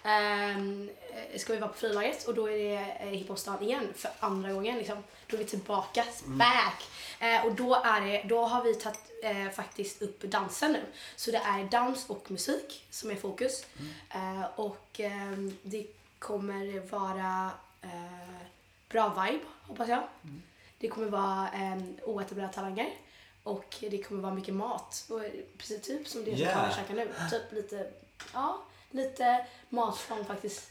[0.04, 0.90] ehm,
[1.32, 4.52] eh, ska vi vara på frilaget och då är det eh, hiphopstan igen för andra
[4.52, 4.78] gången.
[4.78, 5.04] Liksom.
[5.26, 6.84] Då är vi tillbaka, back.
[7.20, 10.82] Eh, och då, är det, då har vi tagit eh, faktiskt upp dansen nu.
[11.16, 13.64] Så det är dans och musik som är fokus.
[14.10, 15.86] Eh, och ehm, det
[16.20, 17.50] kommer vara
[17.82, 18.46] eh,
[18.88, 20.02] bra vibe hoppas jag.
[20.78, 22.90] Det kommer vara um, oetablerade talanger.
[23.42, 25.04] Och det kommer vara mycket mat.
[25.08, 25.20] Och
[25.58, 26.54] precis typ som det som Yeah.
[26.54, 27.12] Karin käkar nu.
[27.30, 27.90] Typ lite,
[28.34, 30.70] ja, lite mat från faktiskt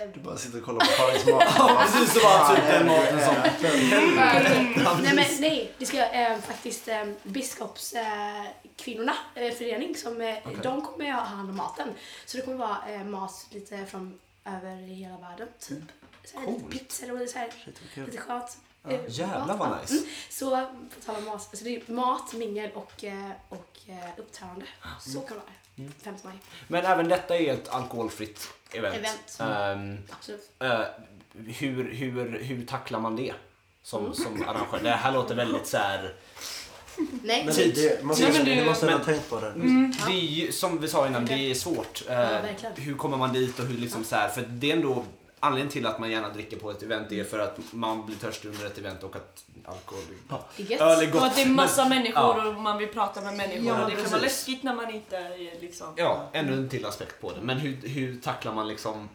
[0.00, 1.54] eh, Du bara sitter och kollar på Karins mat.
[1.58, 2.14] Ja, precis.
[2.14, 5.02] Det var typ den maten som...
[5.02, 10.36] nej men nej, det ska eh, faktiskt eh, biskopskvinnorna, eh, kvinnorna, eh, förening, som eh,
[10.44, 10.58] Okej.
[10.62, 11.88] de kommer ha hand om maten.
[12.26, 15.82] Så det kommer vara eh, mat lite från över hela världen, typ.
[16.24, 16.72] Så här, lite Coolt.
[16.72, 18.20] pizzor och lite, så här, Shit vad lite kul.
[18.26, 18.58] skönt.
[18.82, 18.98] Ja.
[19.08, 19.94] Jävlar vad nice.
[19.94, 20.06] Mm.
[20.30, 20.50] Så
[20.94, 24.66] på tal om mat, så det är mat, mingel och, eh, och eh, uppträdande.
[25.00, 25.52] Så kan det vara.
[25.78, 25.92] Mm.
[26.02, 26.34] 5 maj.
[26.68, 28.96] Men även detta är ett alkoholfritt event.
[28.96, 29.36] Event.
[29.40, 30.50] Ehm, Absolut.
[30.58, 30.80] eh,
[31.34, 33.34] hur, hur, hur tacklar man det
[33.82, 34.14] som, Mm.
[34.14, 34.80] som arrangör?
[34.82, 36.14] Det här låter väldigt så här...
[37.22, 39.52] Nej, Men det, det, måste, Nej, men det- måste ha men- tänkt på det.
[40.06, 42.02] Det är ju, som vi sa innan, det är svårt.
[42.08, 42.74] Eh, verkligen.
[42.76, 45.04] hur kommer man dit och hur liksom så här, för det är ändå
[45.40, 48.48] anledningen till att man gärna dricker på ett event är för att man blir törstig
[48.48, 50.44] under ett event och att alkohol ja.
[50.56, 50.82] Det är.
[50.82, 51.20] Öl är gott.
[51.20, 52.48] Och att det är massa men- människor ja.
[52.48, 54.22] och man vill prata med människor Ja, och det kan vara precis.
[54.22, 55.86] läskigt när man inte är liksom...
[55.96, 57.40] Ja, ännu en till aspekt på det.
[57.42, 59.08] Men hur, hur tacklar man liksom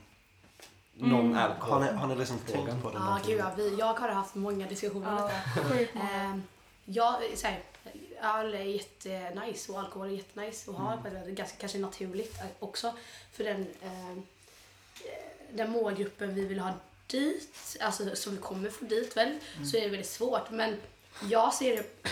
[0.97, 1.33] någon Mm.
[1.35, 1.83] Har alkohol?
[1.83, 2.65] ni, har ni liksom Frågan.
[2.65, 2.95] tänkt på det?
[2.97, 3.31] Ja, någonting?
[3.31, 3.51] gud ja.
[3.57, 5.69] Vi, jag har haft många diskussioner om Ja, detta.
[5.69, 6.11] sjukt många.
[6.11, 6.43] Ehm,
[6.85, 7.59] jag, så här,
[8.21, 10.99] öl är jättenice och alkohol är jättenice att ha.
[11.03, 12.93] Det är ganska kanske naturligt också
[13.31, 14.17] för den, eh,
[15.51, 16.73] den målgruppen vi vill ha
[17.07, 19.39] dit, alltså som vi kommer få dit väl,
[19.71, 20.49] så är det väldigt svårt.
[20.51, 20.81] Men
[21.29, 22.09] jag ser det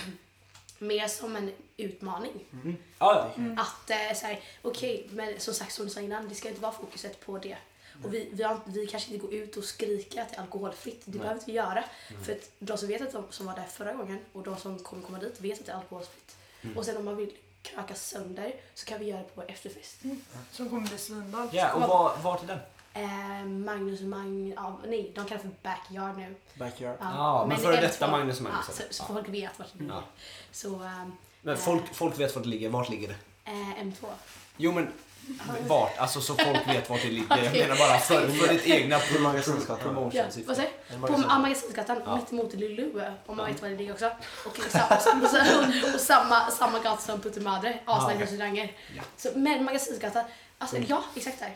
[0.80, 2.46] mer som en utmaning.
[3.00, 3.32] Ja.
[3.58, 6.62] Att eh, så här, okej, men som sagt som du sa innan, det ska inte
[6.62, 7.58] vara fokuset på det.
[8.04, 11.02] Och vi, vi, har, vi kanske inte går ut och skriker att det är alkoholfritt.
[11.06, 11.84] Det behöver inte vi göra.
[12.24, 14.80] För att de som vet att de som var där förra gången och de som
[14.80, 16.36] kommer komma dit vet att det är alkoholfritt.
[16.76, 20.02] Och sen om man vill kröka sönder så kan vi göra det på vår efterfest.
[20.52, 21.50] Som kommer bli svinball.
[21.52, 22.60] Ja, och var, vart är den?
[22.96, 26.36] Eh, Magnus och Magnus, ja, nej, de kallar för backyard nu.
[26.56, 26.98] Backyard.
[27.00, 29.80] Ja, men före M2 detta Magnus och Magnus, Ja, så, så folk vet vart det
[29.80, 29.94] ligger.
[29.94, 30.04] Ja.
[30.52, 32.70] Så ehm, Men folk, folk vet vart det ligger.
[32.70, 33.16] Vart ligger det?
[33.52, 34.06] eh, M2.
[34.58, 34.88] Jo men
[35.68, 35.98] vart?
[35.98, 37.44] Alltså så folk vet vart det ligger.
[37.44, 38.96] Jag menar bara för, för ditt egna.
[38.96, 39.02] Ja,
[39.82, 40.42] promotionsyfte.
[40.48, 42.16] vad säger En På ja, Magasinsgatan, Ja.
[42.16, 42.92] mitt emot Lulu,
[43.26, 44.12] om man vet var det ligger också.
[44.46, 48.26] Och, samma, och, och samma, samma gata som Putte Madre, Ah, asnice okej.
[48.28, 48.72] restauranger.
[48.96, 49.04] Ja.
[49.18, 50.24] Så, men Magasinsgatan,
[50.58, 51.52] alltså ja, exakt där.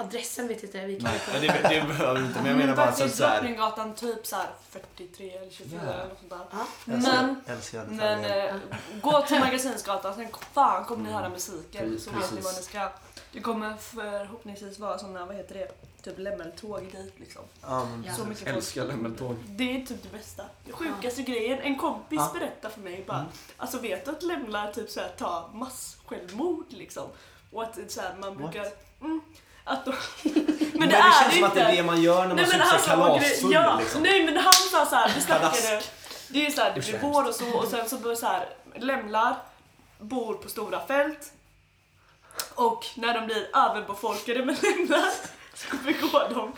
[0.00, 2.38] Adressen vet inte vi kan Nej, det, det behöver vi inte.
[2.42, 3.34] Men jag menar bara så, Faktiskt så här.
[3.40, 5.92] Drottninggatan typ så här 43 eller 24 Ja.
[5.92, 6.46] eller något sånt där.
[6.50, 6.66] Ja.
[6.84, 8.54] Men, Älskar men eh,
[9.02, 12.88] gå till Magasinsgatan, sen fan kommer ni höra musiken så vet ni vad ni ska.
[13.32, 15.68] Det kommer förhoppningsvis vara såna, vad heter det,
[16.02, 17.42] typ lämmeltåg dit liksom.
[17.62, 18.14] Ja, men Ja.
[18.14, 18.46] Så mycket.
[18.48, 19.36] Älskar lämmeltåg.
[19.46, 20.44] Det är typ det bästa.
[20.64, 21.58] Det sjukaste grejen.
[21.58, 22.30] En kompis Ja.
[22.34, 23.30] berättade för mig bara, Mm.
[23.56, 27.08] alltså vet du att lämlar typ såhär tar mass-självmord liksom?
[27.52, 28.66] Och att så här, man brukar...
[29.00, 29.20] Mm,
[29.64, 29.90] att de,
[30.22, 30.34] men,
[30.72, 32.96] Men det, det, är känns som att det är det man gör när man sa
[32.96, 33.52] bara kalasfull.
[33.52, 34.02] ja, liksom.
[34.02, 35.90] nej men han sa såhär, vi snackade, Pladask.
[36.28, 39.36] det är såhär, det blir vår och så och sen så börjar såhär, lämlar,
[39.98, 41.32] bor på stora fält
[42.54, 45.10] och när de blir överbefolkade med lämlar
[45.54, 46.52] så begår de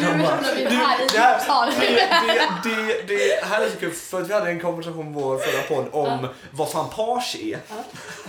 [0.00, 1.70] Nu hamnar vi här i det, här,
[2.62, 5.38] det, det, det, här är så kul för att vi hade en konversation på vår
[5.38, 7.58] förra podd om vad fan page är.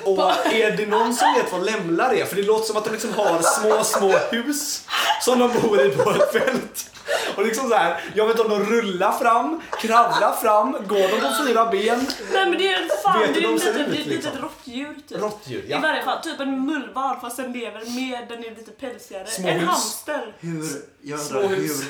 [0.03, 2.25] Och är det någon som vet vad lämlar är?
[2.25, 4.83] För det låter som att de liksom har små, små hus
[5.21, 6.89] som de bor i på ett fält.
[7.38, 11.45] Och liksom så här, jag vet om de rullar fram, kravlar fram, går de på
[11.47, 12.08] fyra ben?
[12.34, 14.32] Nej men det är fan, Vet det är de ett ser litet, ut, liksom?
[14.41, 15.21] råttdjur typ.
[15.21, 15.80] Råttdjur, I ja.
[15.80, 19.28] varje fall, typ en mullvad fast den lever med, den är lite pelsigare.
[19.28, 20.34] Små en hamster.
[20.39, 20.63] Hur,
[21.02, 21.84] jag Små undrar hus.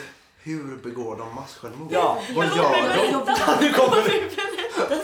[0.44, 1.92] hur, hur begår de massjälvmord?
[1.92, 2.72] Ja, Vad gör
[3.58, 3.66] de?
[3.66, 4.12] nu kommer Låt vi.
[4.12, 4.98] mig berätta.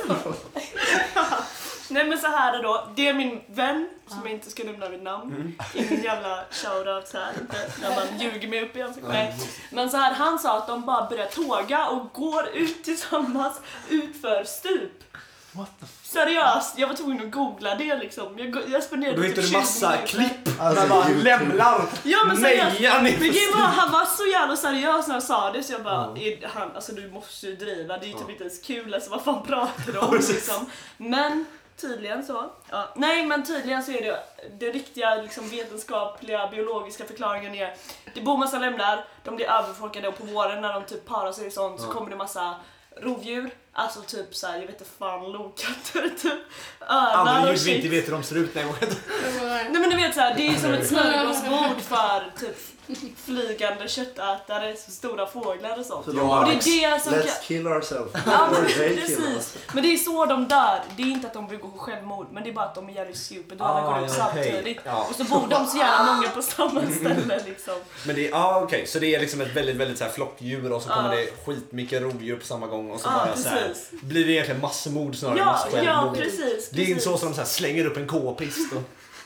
[1.94, 4.90] Nej men så här är då, det är min vän som jag inte ska nämna
[4.90, 5.56] vid namn.
[5.74, 9.12] Ingen jävla shoutout så här inte, när man ljuger mig upp i ansiktet.
[9.14, 9.36] Nej.
[9.72, 14.44] Men så här, han sa att de bara börjar tåga och går ut tillsammans utför
[14.44, 15.04] stup.
[15.52, 18.40] What the Seriöst, jag var tvungen att googla det liksom.
[18.40, 20.08] Jag, jag spenderade Då typ hittar du 20 massa minuter.
[20.08, 21.24] klipp Alltså, där man YouTube.
[21.24, 22.80] lämnar Ja men seriöst.
[23.02, 26.18] Men grejen var, han var så jävla seriös när han sa det så jag bara,
[26.20, 29.10] är han, alltså du måste ju driva, det är ju typ inte ens kul, alltså
[29.10, 30.66] vad fan pratar du om liksom?
[30.98, 31.46] Men
[31.78, 32.52] tydligen så.
[32.70, 32.90] Ja.
[32.96, 34.20] Nej men tydligen så är det,
[34.60, 37.76] det riktiga liksom, vetenskapliga biologiska förklaringen är,
[38.14, 41.48] det bor massa lämnar, de blir överfolkade och på våren när de typ parar sig
[41.48, 42.56] och sånt så kommer det massa
[42.98, 46.34] rovdjur, alltså typ såhär, jag vet inte fan, lokatter typ,
[46.80, 47.92] Andra ölar och vi inte shit.
[47.92, 48.56] vet hur de ser ut.
[48.56, 49.02] Nej, jag vet inte.
[49.46, 52.58] Nej men du vet såhär, det är som ett smörgåsbord för typ
[53.26, 56.06] flygande köttätare, så stora fåglar och sånt.
[56.06, 57.22] Så de bara, det är det som kan...
[57.22, 58.14] Let's kill ourselves.
[58.26, 59.18] Ja, Or men they kill us.
[59.18, 59.58] precis.
[59.74, 60.80] Men det är så de dör.
[60.98, 63.18] Det är inte att de begår självmord, men det är bara att de är jävligt
[63.18, 64.20] stupid och alla Ah, går ut okej.
[64.20, 64.80] samtidigt.
[64.86, 65.08] Ja.
[65.10, 67.74] Och så bor de så jävla många på samma ställe liksom.
[68.06, 70.72] Men det är, ah, okej, så det är liksom ett väldigt, väldigt så här flockdjur
[70.72, 70.96] och så Ja.
[70.96, 74.02] kommer det skitmycket rovdjur på samma gång och så Ja, bara så här, precis.
[74.02, 75.86] blir det egentligen massmord snarare än Ja, massjälvmord.
[75.86, 76.70] ja precis.
[76.70, 78.82] Det är inte så som de så här slänger upp en k-pist och...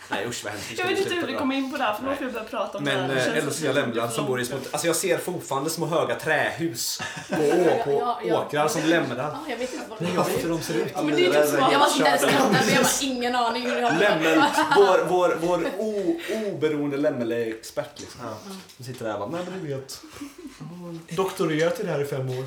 [0.09, 0.73] Nej usch vad hemskt.
[0.77, 2.77] Jag vet inte hur vi kom in på det här, för att jag började prata
[2.77, 3.07] om Men det här.
[3.07, 4.57] Det äh, känns älskar som bor i små...
[4.71, 8.45] Alltså jag ser fortfarande små höga trähus på, å, på Ja, ja.
[8.45, 9.17] åkrar som lämnar.
[9.17, 10.87] Ja, jag vet inte vad Men hur de ser ut.
[10.95, 11.57] Ja, men det är typ så.
[11.71, 14.43] Jag var inte ens skratta men jag har ingen aning hur det Lämmel,
[14.75, 18.21] vår, vår, vår o, oberoende lämmelexpert liksom.
[18.23, 18.83] Ja.
[18.85, 20.01] Sitter där och bara, nej men du vet.
[21.09, 22.45] Doktorerat i det här i fem år.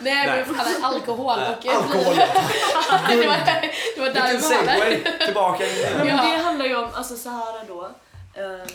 [0.00, 0.44] Nej Nej.
[0.46, 1.66] men fan alkohol och...
[1.66, 2.14] Alkohol.
[3.08, 3.36] det, var,
[3.94, 4.76] det var där Vilken vi var.
[4.76, 5.64] segway tillbaka
[5.96, 6.16] Men Ja.
[6.22, 7.90] det handlar ju om, alltså så här då.
[8.34, 8.66] Eh,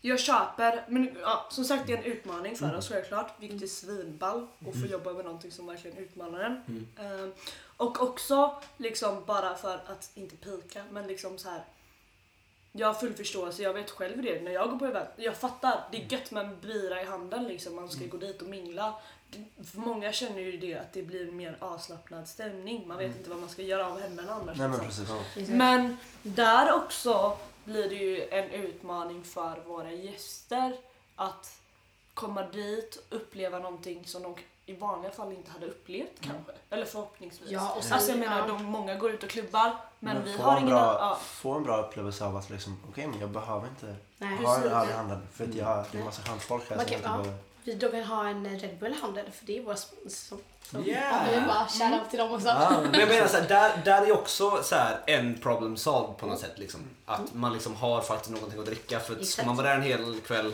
[0.00, 3.34] jag köper, men ja, som sagt det är en utmaning för oss självklart.
[3.38, 6.62] Vilket är svinball och få jobba med någonting som verkligen utmanar en.
[6.68, 6.86] Mm.
[7.24, 7.28] Eh,
[7.76, 11.64] och också liksom bara för att inte pika men liksom så här.
[12.72, 15.08] Jag har full förståelse, jag vet själv det när jag går på event.
[15.16, 18.42] Jag fattar, det är gött med en bira i handen liksom, man ska gå dit
[18.42, 18.94] och mingla.
[19.74, 22.88] Många känner ju det att det blir en mer avslappnad stämning.
[22.88, 24.58] Man vet inte vad man ska göra av händerna annars.
[24.58, 25.04] Nej men liksom.
[25.34, 25.48] precis.
[25.48, 30.76] Men där också blir det ju en utmaning för våra gäster
[31.16, 31.56] att
[32.14, 34.34] komma dit och uppleva någonting som de
[34.66, 36.52] i vanliga fall inte hade upplevt kanske.
[36.70, 37.50] Eller förhoppningsvis.
[37.50, 38.46] Ja, och sen- alltså jag menar, ja.
[38.46, 40.74] de, många går ut och klubbar men, Men vi har en ingen...
[40.74, 44.36] bra, Ja, få en bra upplevelse av att liksom, okej men jag behöver inte Nej.
[44.44, 44.90] ha en Precis.
[44.90, 47.08] i handen för att jag, det är en massa skönt folk här som kan- inte
[47.08, 47.16] ja.
[47.16, 47.38] behöver...
[47.70, 50.16] Vi då kan ha en Red Bull i handen för det är vår spons.
[50.28, 50.38] Som,
[50.70, 51.30] som, Yeah.
[51.30, 52.48] vi bara shoutout till dem också.
[52.48, 56.16] Ah, Men jag menar så här, där, där är också så här en problem solved
[56.16, 56.52] på något sätt.
[56.58, 56.80] Liksom.
[57.06, 59.00] Att man liksom har faktiskt någonting att dricka.
[59.00, 60.52] För att ska man vara där en hel kväll,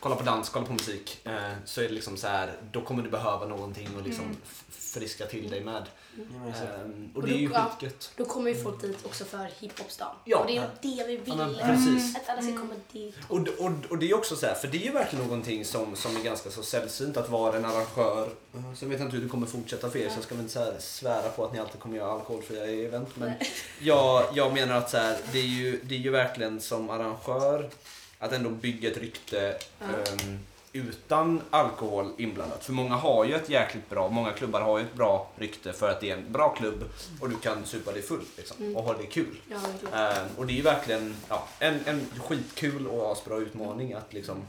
[0.00, 1.20] kolla på dans, kolla på musik.
[1.26, 4.64] Eh, så är det liksom så här, då kommer du behöva någonting att liksom f-
[4.92, 5.82] friska till dig med.
[6.16, 6.68] ja, men exakt.
[6.68, 6.80] Eh,
[7.14, 7.70] och Och det är ju då- ja.
[7.80, 8.10] skitgött.
[8.16, 10.14] Då kommer ju folk dit också för hiphopsdagen.
[10.24, 10.38] Ja.
[10.38, 11.36] och det är det vi vill.
[11.36, 12.16] men precis.
[12.16, 13.14] Att alla ska komma dit.
[13.28, 15.96] Och, och, och det är också så här, för det är ju verkligen någonting som,
[15.96, 18.28] som är ganska så sällsynt att vara en arrangör.
[18.54, 20.42] Eh, Sen vet jag inte hur det kommer fortsätta för er så jag ska väl
[20.42, 23.08] inte så här svära på att ni alltid kommer göra alkoholfria event.
[23.16, 23.32] Men
[23.80, 27.70] jag, jag menar att så här, det, är ju, det är ju verkligen som arrangör
[28.18, 30.38] att ändå bygga ett rykte ehm,
[30.72, 32.64] utan alkohol inblandat.
[32.64, 35.90] För många har ju ett jäkligt bra, många klubbar har ju ett bra rykte för
[35.90, 36.84] att det är en bra klubb
[37.20, 39.40] och du kan supa dig full liksom, och ha det kul.
[39.50, 39.94] Ja, verkligen.
[39.94, 44.42] Eh, och det är ju verkligen ja, en, en skitkul och asbra utmaning att liksom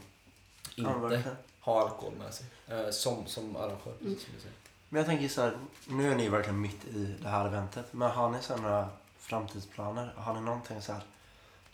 [0.74, 1.36] Ja, inte verkligen.
[1.60, 2.46] ha alkohol med sig.
[2.68, 3.94] Eh, som, som arrangör.
[4.00, 4.16] Mm.
[4.88, 5.56] Men jag tänker så här,
[5.88, 7.86] nu är ni verkligen mitt i det här eventet.
[7.90, 10.12] Men har ni så här några framtidsplaner?
[10.16, 11.02] Har ni någonting så här,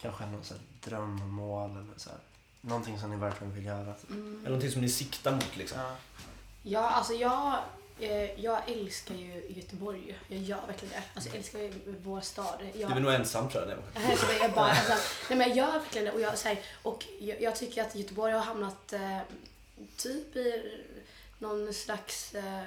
[0.00, 2.18] kanske någon så här drömmål eller så här,
[2.60, 3.94] någonting som ni verkligen vill göra?
[4.10, 4.38] Mm.
[4.40, 5.78] Eller någonting som ni siktar mot liksom.
[5.78, 5.96] Ja.
[6.62, 7.58] Ja, alltså jag,
[8.00, 10.18] eh, jag älskar ju Göteborg.
[10.28, 11.02] Jag gör verkligen det.
[11.14, 12.58] Alltså jag älskar ju vår stad.
[12.74, 13.78] Jag, Du är nog ensam tror jag.
[13.78, 14.16] det.
[14.16, 14.92] Så jag, bara, alltså,
[15.30, 16.12] nej men jag gör verkligen det.
[16.12, 19.18] Och jag, så här, och jag, jag tycker att Göteborg har hamnat eh,
[19.96, 20.78] typ i
[21.38, 22.62] någon slags eh,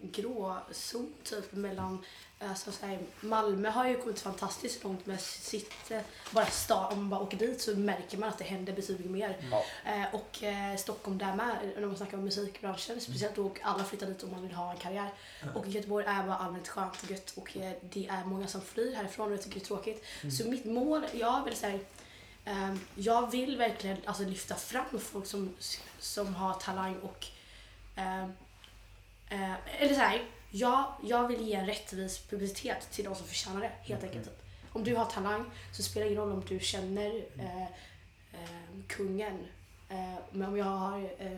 [0.00, 2.04] gråzon typ mellan
[2.48, 6.00] Alltså, så här, Malmö har ju kommit fantastiskt långt med sitt, eh,
[6.30, 9.36] bara stad, om man bara åker dit så märker man att det händer betydligt mer.
[9.50, 9.64] Ja.
[9.92, 14.06] Eh, och eh, Stockholm där med, när man snackar om musikbranschen, speciellt då alla flyttar
[14.06, 15.10] dit om man vill ha en karriär.
[15.54, 18.94] Och Göteborg är bara allmänt skönt och gött och eh, det är många som flyr
[18.94, 20.04] härifrån och jag tycker det är tråkigt.
[20.38, 21.78] Så mitt mål, jag vill säga,
[22.44, 25.54] eh, jag vill verkligen alltså, lyfta fram folk som,
[25.98, 27.26] som har talang och
[27.96, 28.24] eh,
[29.28, 30.22] eh, eller så här,
[30.52, 34.24] jag, jag vill ge en rättvis publicitet till de som förtjänar det, helt enkelt.
[34.24, 34.42] Typ.
[34.72, 37.62] Om du har talang så spelar det ingen roll om du känner eh,
[38.32, 38.48] eh,
[38.86, 39.46] kungen.
[39.88, 41.32] Eh, men om jag, har, eh,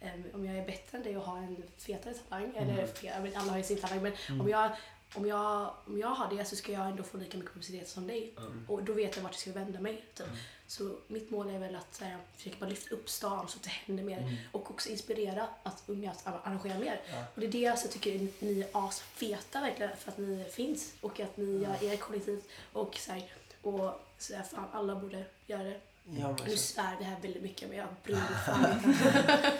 [0.00, 2.76] eh, om jag är bättre än dig och har en fetare talang, eller
[3.22, 4.70] vet, alla har ju sin talang, men om, jag,
[5.14, 8.06] om, jag, om jag har det så ska jag ändå få lika mycket publicitet som
[8.06, 8.34] dig.
[8.68, 10.04] Och då vet jag vart jag ska vända mig.
[10.14, 10.26] Typ.
[10.66, 13.70] Så mitt mål är väl att eh, försöka bara lyfta upp stan så att det
[13.70, 14.36] händer mer.
[14.52, 17.00] Och också inspirera att unga att ar- arrangera mer.
[17.34, 20.92] Och det är det jag så tycker ni är asfeta verkligen för att ni finns
[21.00, 22.42] och att ni gör er kollektiv
[22.72, 25.80] och så här, och så här, fan alla borde göra det.
[26.18, 28.88] Ja, Nu svär vi här väldigt mycket men jag bryr mig fan inte.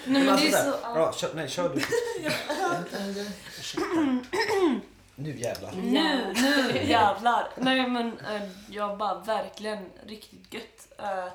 [0.06, 0.78] Nej, men alltså det är så...
[0.82, 1.80] ja, kör, nej, kör du.
[5.20, 5.72] nu jävlar.
[5.72, 7.48] Nu, nu jävlar.
[7.56, 11.26] Nej men eh, jag bara verkligen riktigt gött eh,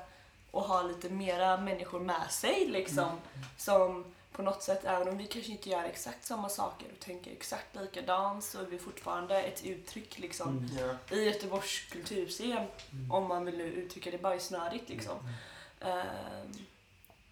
[0.52, 3.10] att ha lite mera människor med sig liksom.
[3.56, 7.30] Som på något sätt, även om vi kanske inte gör exakt samma saker och tänker
[7.30, 11.16] exakt likadant så är vi fortfarande ett uttryck liksom ja.
[11.16, 12.66] i Göteborgs kulturscen.
[13.10, 15.18] Om man vill nu uttrycka det bajsnödigt liksom.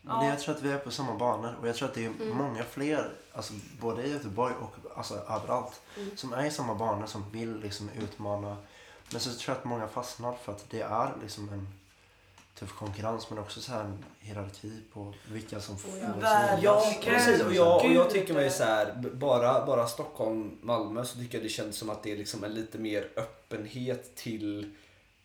[0.08, 2.04] Eh, Men jag tror att vi är på samma banor och jag tror att det
[2.04, 2.36] är Mm.
[2.36, 6.16] många fler, alltså både i Göteborg och alltså, överallt, Mm.
[6.16, 8.56] som är i samma banor som vill liksom utmana.
[9.10, 11.68] Men så tror jag att många fastnar för att det är liksom en
[12.58, 16.58] tuff konkurrens men också så här en hierarki på vilka som får Oh ja.
[16.62, 17.42] Ja, precis.
[17.42, 21.44] Och jag, och jag tycker mig så här, bara, bara Stockholm, Malmö så tycker jag
[21.44, 24.74] det känns som att det är liksom en lite mer öppenhet till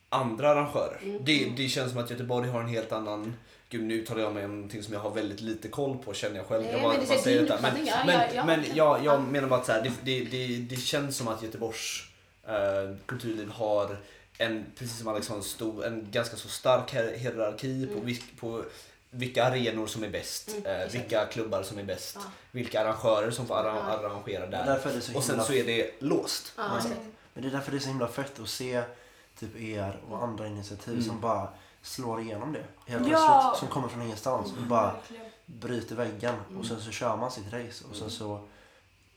[0.10, 1.00] andra arrangörer.
[1.04, 1.24] Mm.
[1.26, 3.34] Det, det känns som att Göteborg har en helt annan
[3.70, 6.36] Gud, nu talar jag mig om någonting som jag har väldigt lite koll på känner
[6.38, 6.64] jag själv.
[6.64, 7.62] Nej, jag bara, men det är bara säger detta.
[7.62, 8.46] Men, men, ja, ja.
[8.46, 9.20] men jag, jag Ja.
[9.20, 12.04] menar bara att så här, det, det, det, det känns som att Göteborgs
[12.48, 13.98] eh, kulturliv har
[14.38, 18.06] en, precis som Alex en, stor, en ganska så stark hier- hierarki på, Mm.
[18.06, 18.64] vilk, på
[19.12, 22.32] vilka arenor som är bäst, Mm, eh, vilka klubbar som är bäst, Ja.
[22.52, 23.82] vilka arrangörer som får arra- Ja.
[24.10, 24.66] arrangera där.
[24.66, 26.54] därför är det så Och sen så är det låst.
[26.58, 26.78] Ja, Ja.
[26.78, 27.02] exakt.
[27.34, 28.82] Men det är därför det är så himla fett att se
[29.40, 31.06] typ er och andra initiativ Mm.
[31.06, 31.48] som bara
[31.82, 32.64] slår igenom det.
[32.86, 33.18] Helt Ja.
[33.42, 33.60] plötsligt.
[33.60, 34.96] Som kommer från ingenstans och bara
[35.46, 36.36] bryter väggen.
[36.50, 36.60] Mm.
[36.60, 38.42] Och sen så kör man sitt race och sen så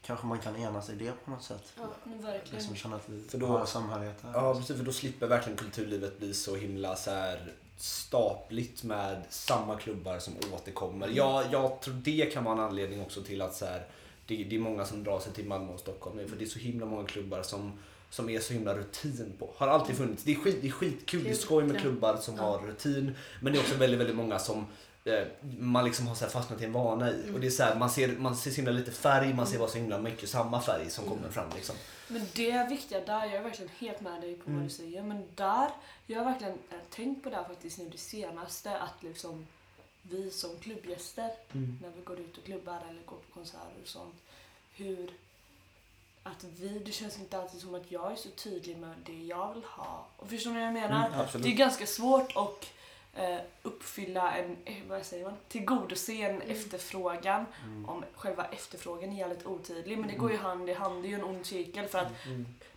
[0.03, 1.73] kanske man kan enas i det på något sätt.
[1.77, 1.83] Ja.
[2.05, 2.41] Verkligen.
[2.59, 4.33] Liksom känna att vi För då- har samhörighet här.
[4.35, 4.77] Ja, precis.
[4.77, 10.35] För då slipper verkligen kulturlivet bli så himla så här stapligt med samma klubbar som
[10.55, 11.09] återkommer.
[11.09, 13.87] Jag, jag tror det kan vara en anledning också till att så här,
[14.27, 16.29] det, det är många som drar sig till Malmö och Stockholm.
[16.29, 17.79] För det är så himla många klubbar som,
[18.13, 19.51] som är så himla rutin på.
[19.57, 20.25] Har alltid funnits.
[20.25, 22.43] Det är, skit, det är skitkul, det är skoj med klubbar som Ja.
[22.43, 23.15] har rutin.
[23.41, 24.67] Men det är också väldigt, väldigt många som
[25.05, 25.25] eh,
[25.59, 27.31] man liksom har så fastnat i en vana i.
[27.35, 29.59] Och det är så här, man ser, man ser så himla lite färg, man ser
[29.59, 31.77] bara så himla mycket samma färg som kommer fram liksom.
[32.09, 34.61] Men det viktiga där, jag är verkligen helt med dig på Mm.
[34.61, 35.69] vad du säger, men där,
[36.07, 39.47] jag har verkligen eh, tänkt på det här faktiskt nu det senaste, att liksom
[40.03, 41.79] vi som klubbgäster, Mm.
[41.83, 44.15] när vi går ut och klubbar eller går på konserter och sånt,
[44.75, 45.11] hur
[46.25, 49.55] att vi, det känns inte alltid som att jag är så tydlig med det jag
[49.55, 50.07] vill ha.
[50.17, 51.07] Och förstår ni vad jag menar?
[51.09, 51.43] Mm.
[51.43, 52.67] Det är ganska svårt att
[53.15, 57.47] eh, uppfylla en, eh, vad säger man, tillgodose en efterfrågan
[57.87, 59.99] om själva efterfrågan är jävligt otydlig.
[59.99, 62.09] Men det går ju hand i hand, det är ju en ond cirkel för att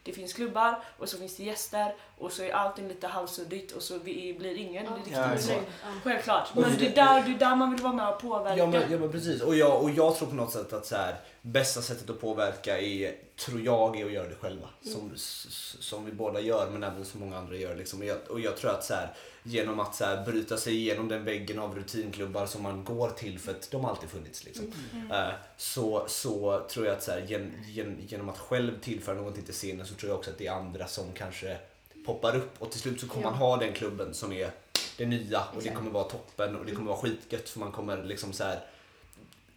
[0.03, 3.81] det finns klubbar och så finns det gäster och så är allting lite halvsuddigt och
[3.81, 5.63] så vi- blir ingen riktigt Ja, nöjd.
[6.03, 6.55] Självklart.
[6.55, 8.57] Men det- det är där, det är där man vill vara med och påverka.
[8.57, 9.41] Ja men, ja men precis.
[9.41, 12.79] Och jag, och jag tror på något sätt att så här, bästa sättet att påverka
[12.79, 14.69] är, tror jag, är att göra det själva.
[14.83, 17.75] Som, s- som vi båda gör men även som många andra gör.
[17.75, 17.99] Liksom.
[17.99, 21.07] Och, jag, och jag tror att så här, genom att så här, bryta sig igenom
[21.07, 24.43] den väggen av rutinklubbar som man går till för att de har alltid funnits.
[24.45, 24.71] Liksom.
[25.11, 29.43] Eh, så, så tror jag att så här, gen, gen, genom att själv tillföra någonting
[29.43, 31.57] till scenen så tror jag också att det är andra som kanske
[32.05, 33.29] poppar upp och till slut så kommer Ja.
[33.29, 34.51] man ha den klubben som är
[34.97, 38.03] det nya och det kommer vara toppen och det kommer vara skitgött för man kommer
[38.03, 38.59] liksom så här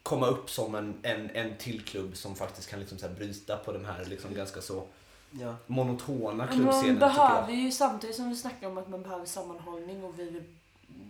[0.09, 3.57] komma upp som en, en, en till klubb som faktiskt kan liksom så här bryta
[3.57, 4.85] på den här liksom ganska så
[5.31, 5.57] Ja.
[5.67, 10.05] monotona Men klubbscenen man behöver ju samtidigt som vi snackar om att man behöver sammanhållning
[10.05, 10.43] och vi vill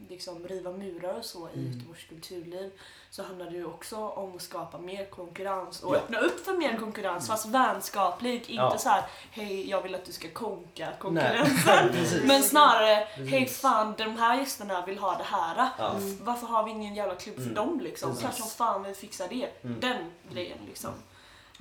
[0.08, 1.72] liksom riva murar och så i Mm.
[1.72, 2.70] Göteborgs kulturliv
[3.10, 5.98] så handlar det ju också om att skapa mer konkurrens och Ja.
[5.98, 8.34] öppna upp för mer konkurrens fast vänskaplig.
[8.34, 8.78] Inte Ja.
[8.78, 11.88] så här, hej jag vill att du ska konka konkurrensen.
[12.26, 15.68] Men snarare, hej fan de här gästerna vill ha det här.
[15.78, 15.94] Ja.
[16.20, 17.54] Varför har vi ingen jävla klubb för Mm.
[17.54, 18.16] dem liksom?
[18.16, 19.48] Klart som fan vi fixar det.
[19.64, 19.80] Mm.
[19.80, 20.90] Den grejen liksom.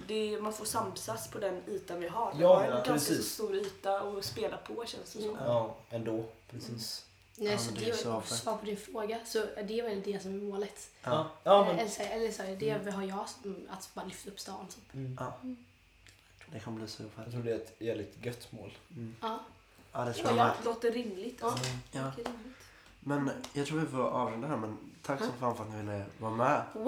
[0.07, 2.33] Det, man får samsas på den ytan vi har.
[2.35, 5.37] Vi Ja, har en ganska stor yta att spela på känns det som.
[5.45, 6.23] Ja, ändå.
[6.51, 7.03] Precis.
[7.39, 8.39] Nej, Ja, så det det så fett.
[8.39, 9.19] svar på din fråga.
[9.25, 10.89] Så det är väl det som är målet.
[11.03, 11.79] Ja, ja men...
[11.79, 14.67] Eller, så, eller så, det har jag som att bara lyfta upp stan.
[14.67, 14.93] Typ.
[14.93, 15.17] Mm.
[15.19, 15.39] Ja.
[16.51, 17.23] Det kommer bli superfett.
[17.23, 18.77] Jag tror det är ett jävligt gött mål.
[18.91, 19.15] Mm.
[19.21, 19.39] Ja.
[19.91, 20.53] Ja, det tror Ja, jag ja.
[20.59, 21.37] Det låter rimligt.
[21.41, 21.49] Ja.
[21.91, 22.57] Låter rimligt.
[22.99, 26.03] Men jag tror vi får avrunda här, men tack så fan för att ni ville
[26.17, 26.61] vara med.
[26.73, 26.85] Wow!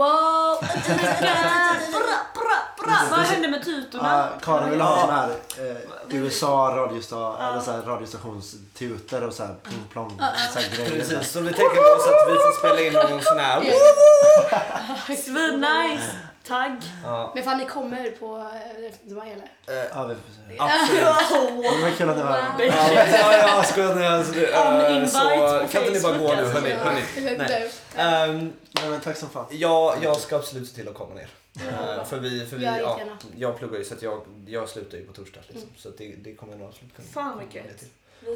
[0.62, 0.92] så!
[1.92, 2.98] Bra, bra, bra!
[3.12, 4.10] Vad hände med tutorna?
[4.10, 9.44] Ja, Karin vill ha sån här eh, USA radiosta eller så här radiostationstutor och så
[9.44, 10.22] här pling plong
[10.54, 10.92] så här grejer.
[10.92, 13.62] Precis, så vi tänker oss att vi får spela in någon sån här...
[15.16, 16.29] Svinnice!
[16.50, 16.82] Tagg!
[17.04, 19.90] Ja, Men fan ni kommer på eh, de här eller?
[19.94, 20.60] Ja, vi får se.
[20.60, 21.64] absolut.
[21.64, 22.66] Det var kul att ni var här.
[22.66, 24.06] Ja, ja, ja, skojar ni?
[24.06, 26.60] Alltså, det, eh, invite så på kan inte ni bara gå Facebook, nu, alltså.
[26.60, 26.74] hörni.
[26.74, 27.38] hörni.
[27.38, 27.72] Nej.
[27.96, 29.46] Ehm, Nej, men tack som fan.
[29.50, 31.30] jag, jag ska absolut se till att komma ner.
[31.56, 33.18] Eh, för vi, för vi, Gör ja, jättegärna.
[33.38, 35.40] jag pluggar ju så att jag, jag slutar ju på torsdag.
[35.48, 37.66] Liksom, Så att det, det kommer jag nog absolut kunna Fan, vad komma gött.
[37.66, 37.88] ner till.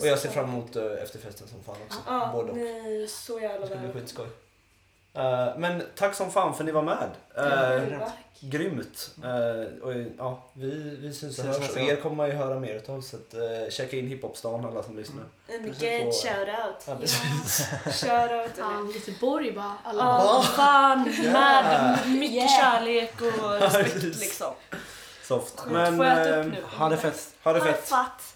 [0.01, 1.99] Och jag ser fram emot uh, efterfesten som fan också.
[2.07, 2.57] Ja, Både och.
[2.57, 4.27] nej, så jävla Det ska bli skitskoj.
[5.15, 7.09] Eh, men tack som fan för att ni var med.
[7.37, 8.11] Uh, Ja,
[8.45, 9.11] Grymt.
[9.23, 11.69] Eh, och, ja, vi, vi syns och hörs.
[11.69, 13.01] Och er kommer man ju höra mer utav.
[13.01, 15.23] Så att, uh, checka in hiphopstan alla som lyssnar.
[15.47, 15.73] En på-
[16.11, 16.83] shoutout.
[16.87, 17.67] Ja, precis.
[17.85, 18.57] Shoutout.
[18.57, 19.73] Fan, Göteborg bara.
[19.83, 20.03] Alla.
[20.03, 21.07] Ja, fan.
[21.23, 21.99] Yeah.
[22.07, 22.59] Med mycket Yeah.
[22.59, 24.53] kärlek och respekt liksom.
[25.23, 25.63] Soft.
[25.67, 26.63] Men Får jag äta upp nu?
[26.77, 27.33] Ha det fett.
[27.43, 27.89] ha det fett.
[27.91, 28.32] Ha det fett.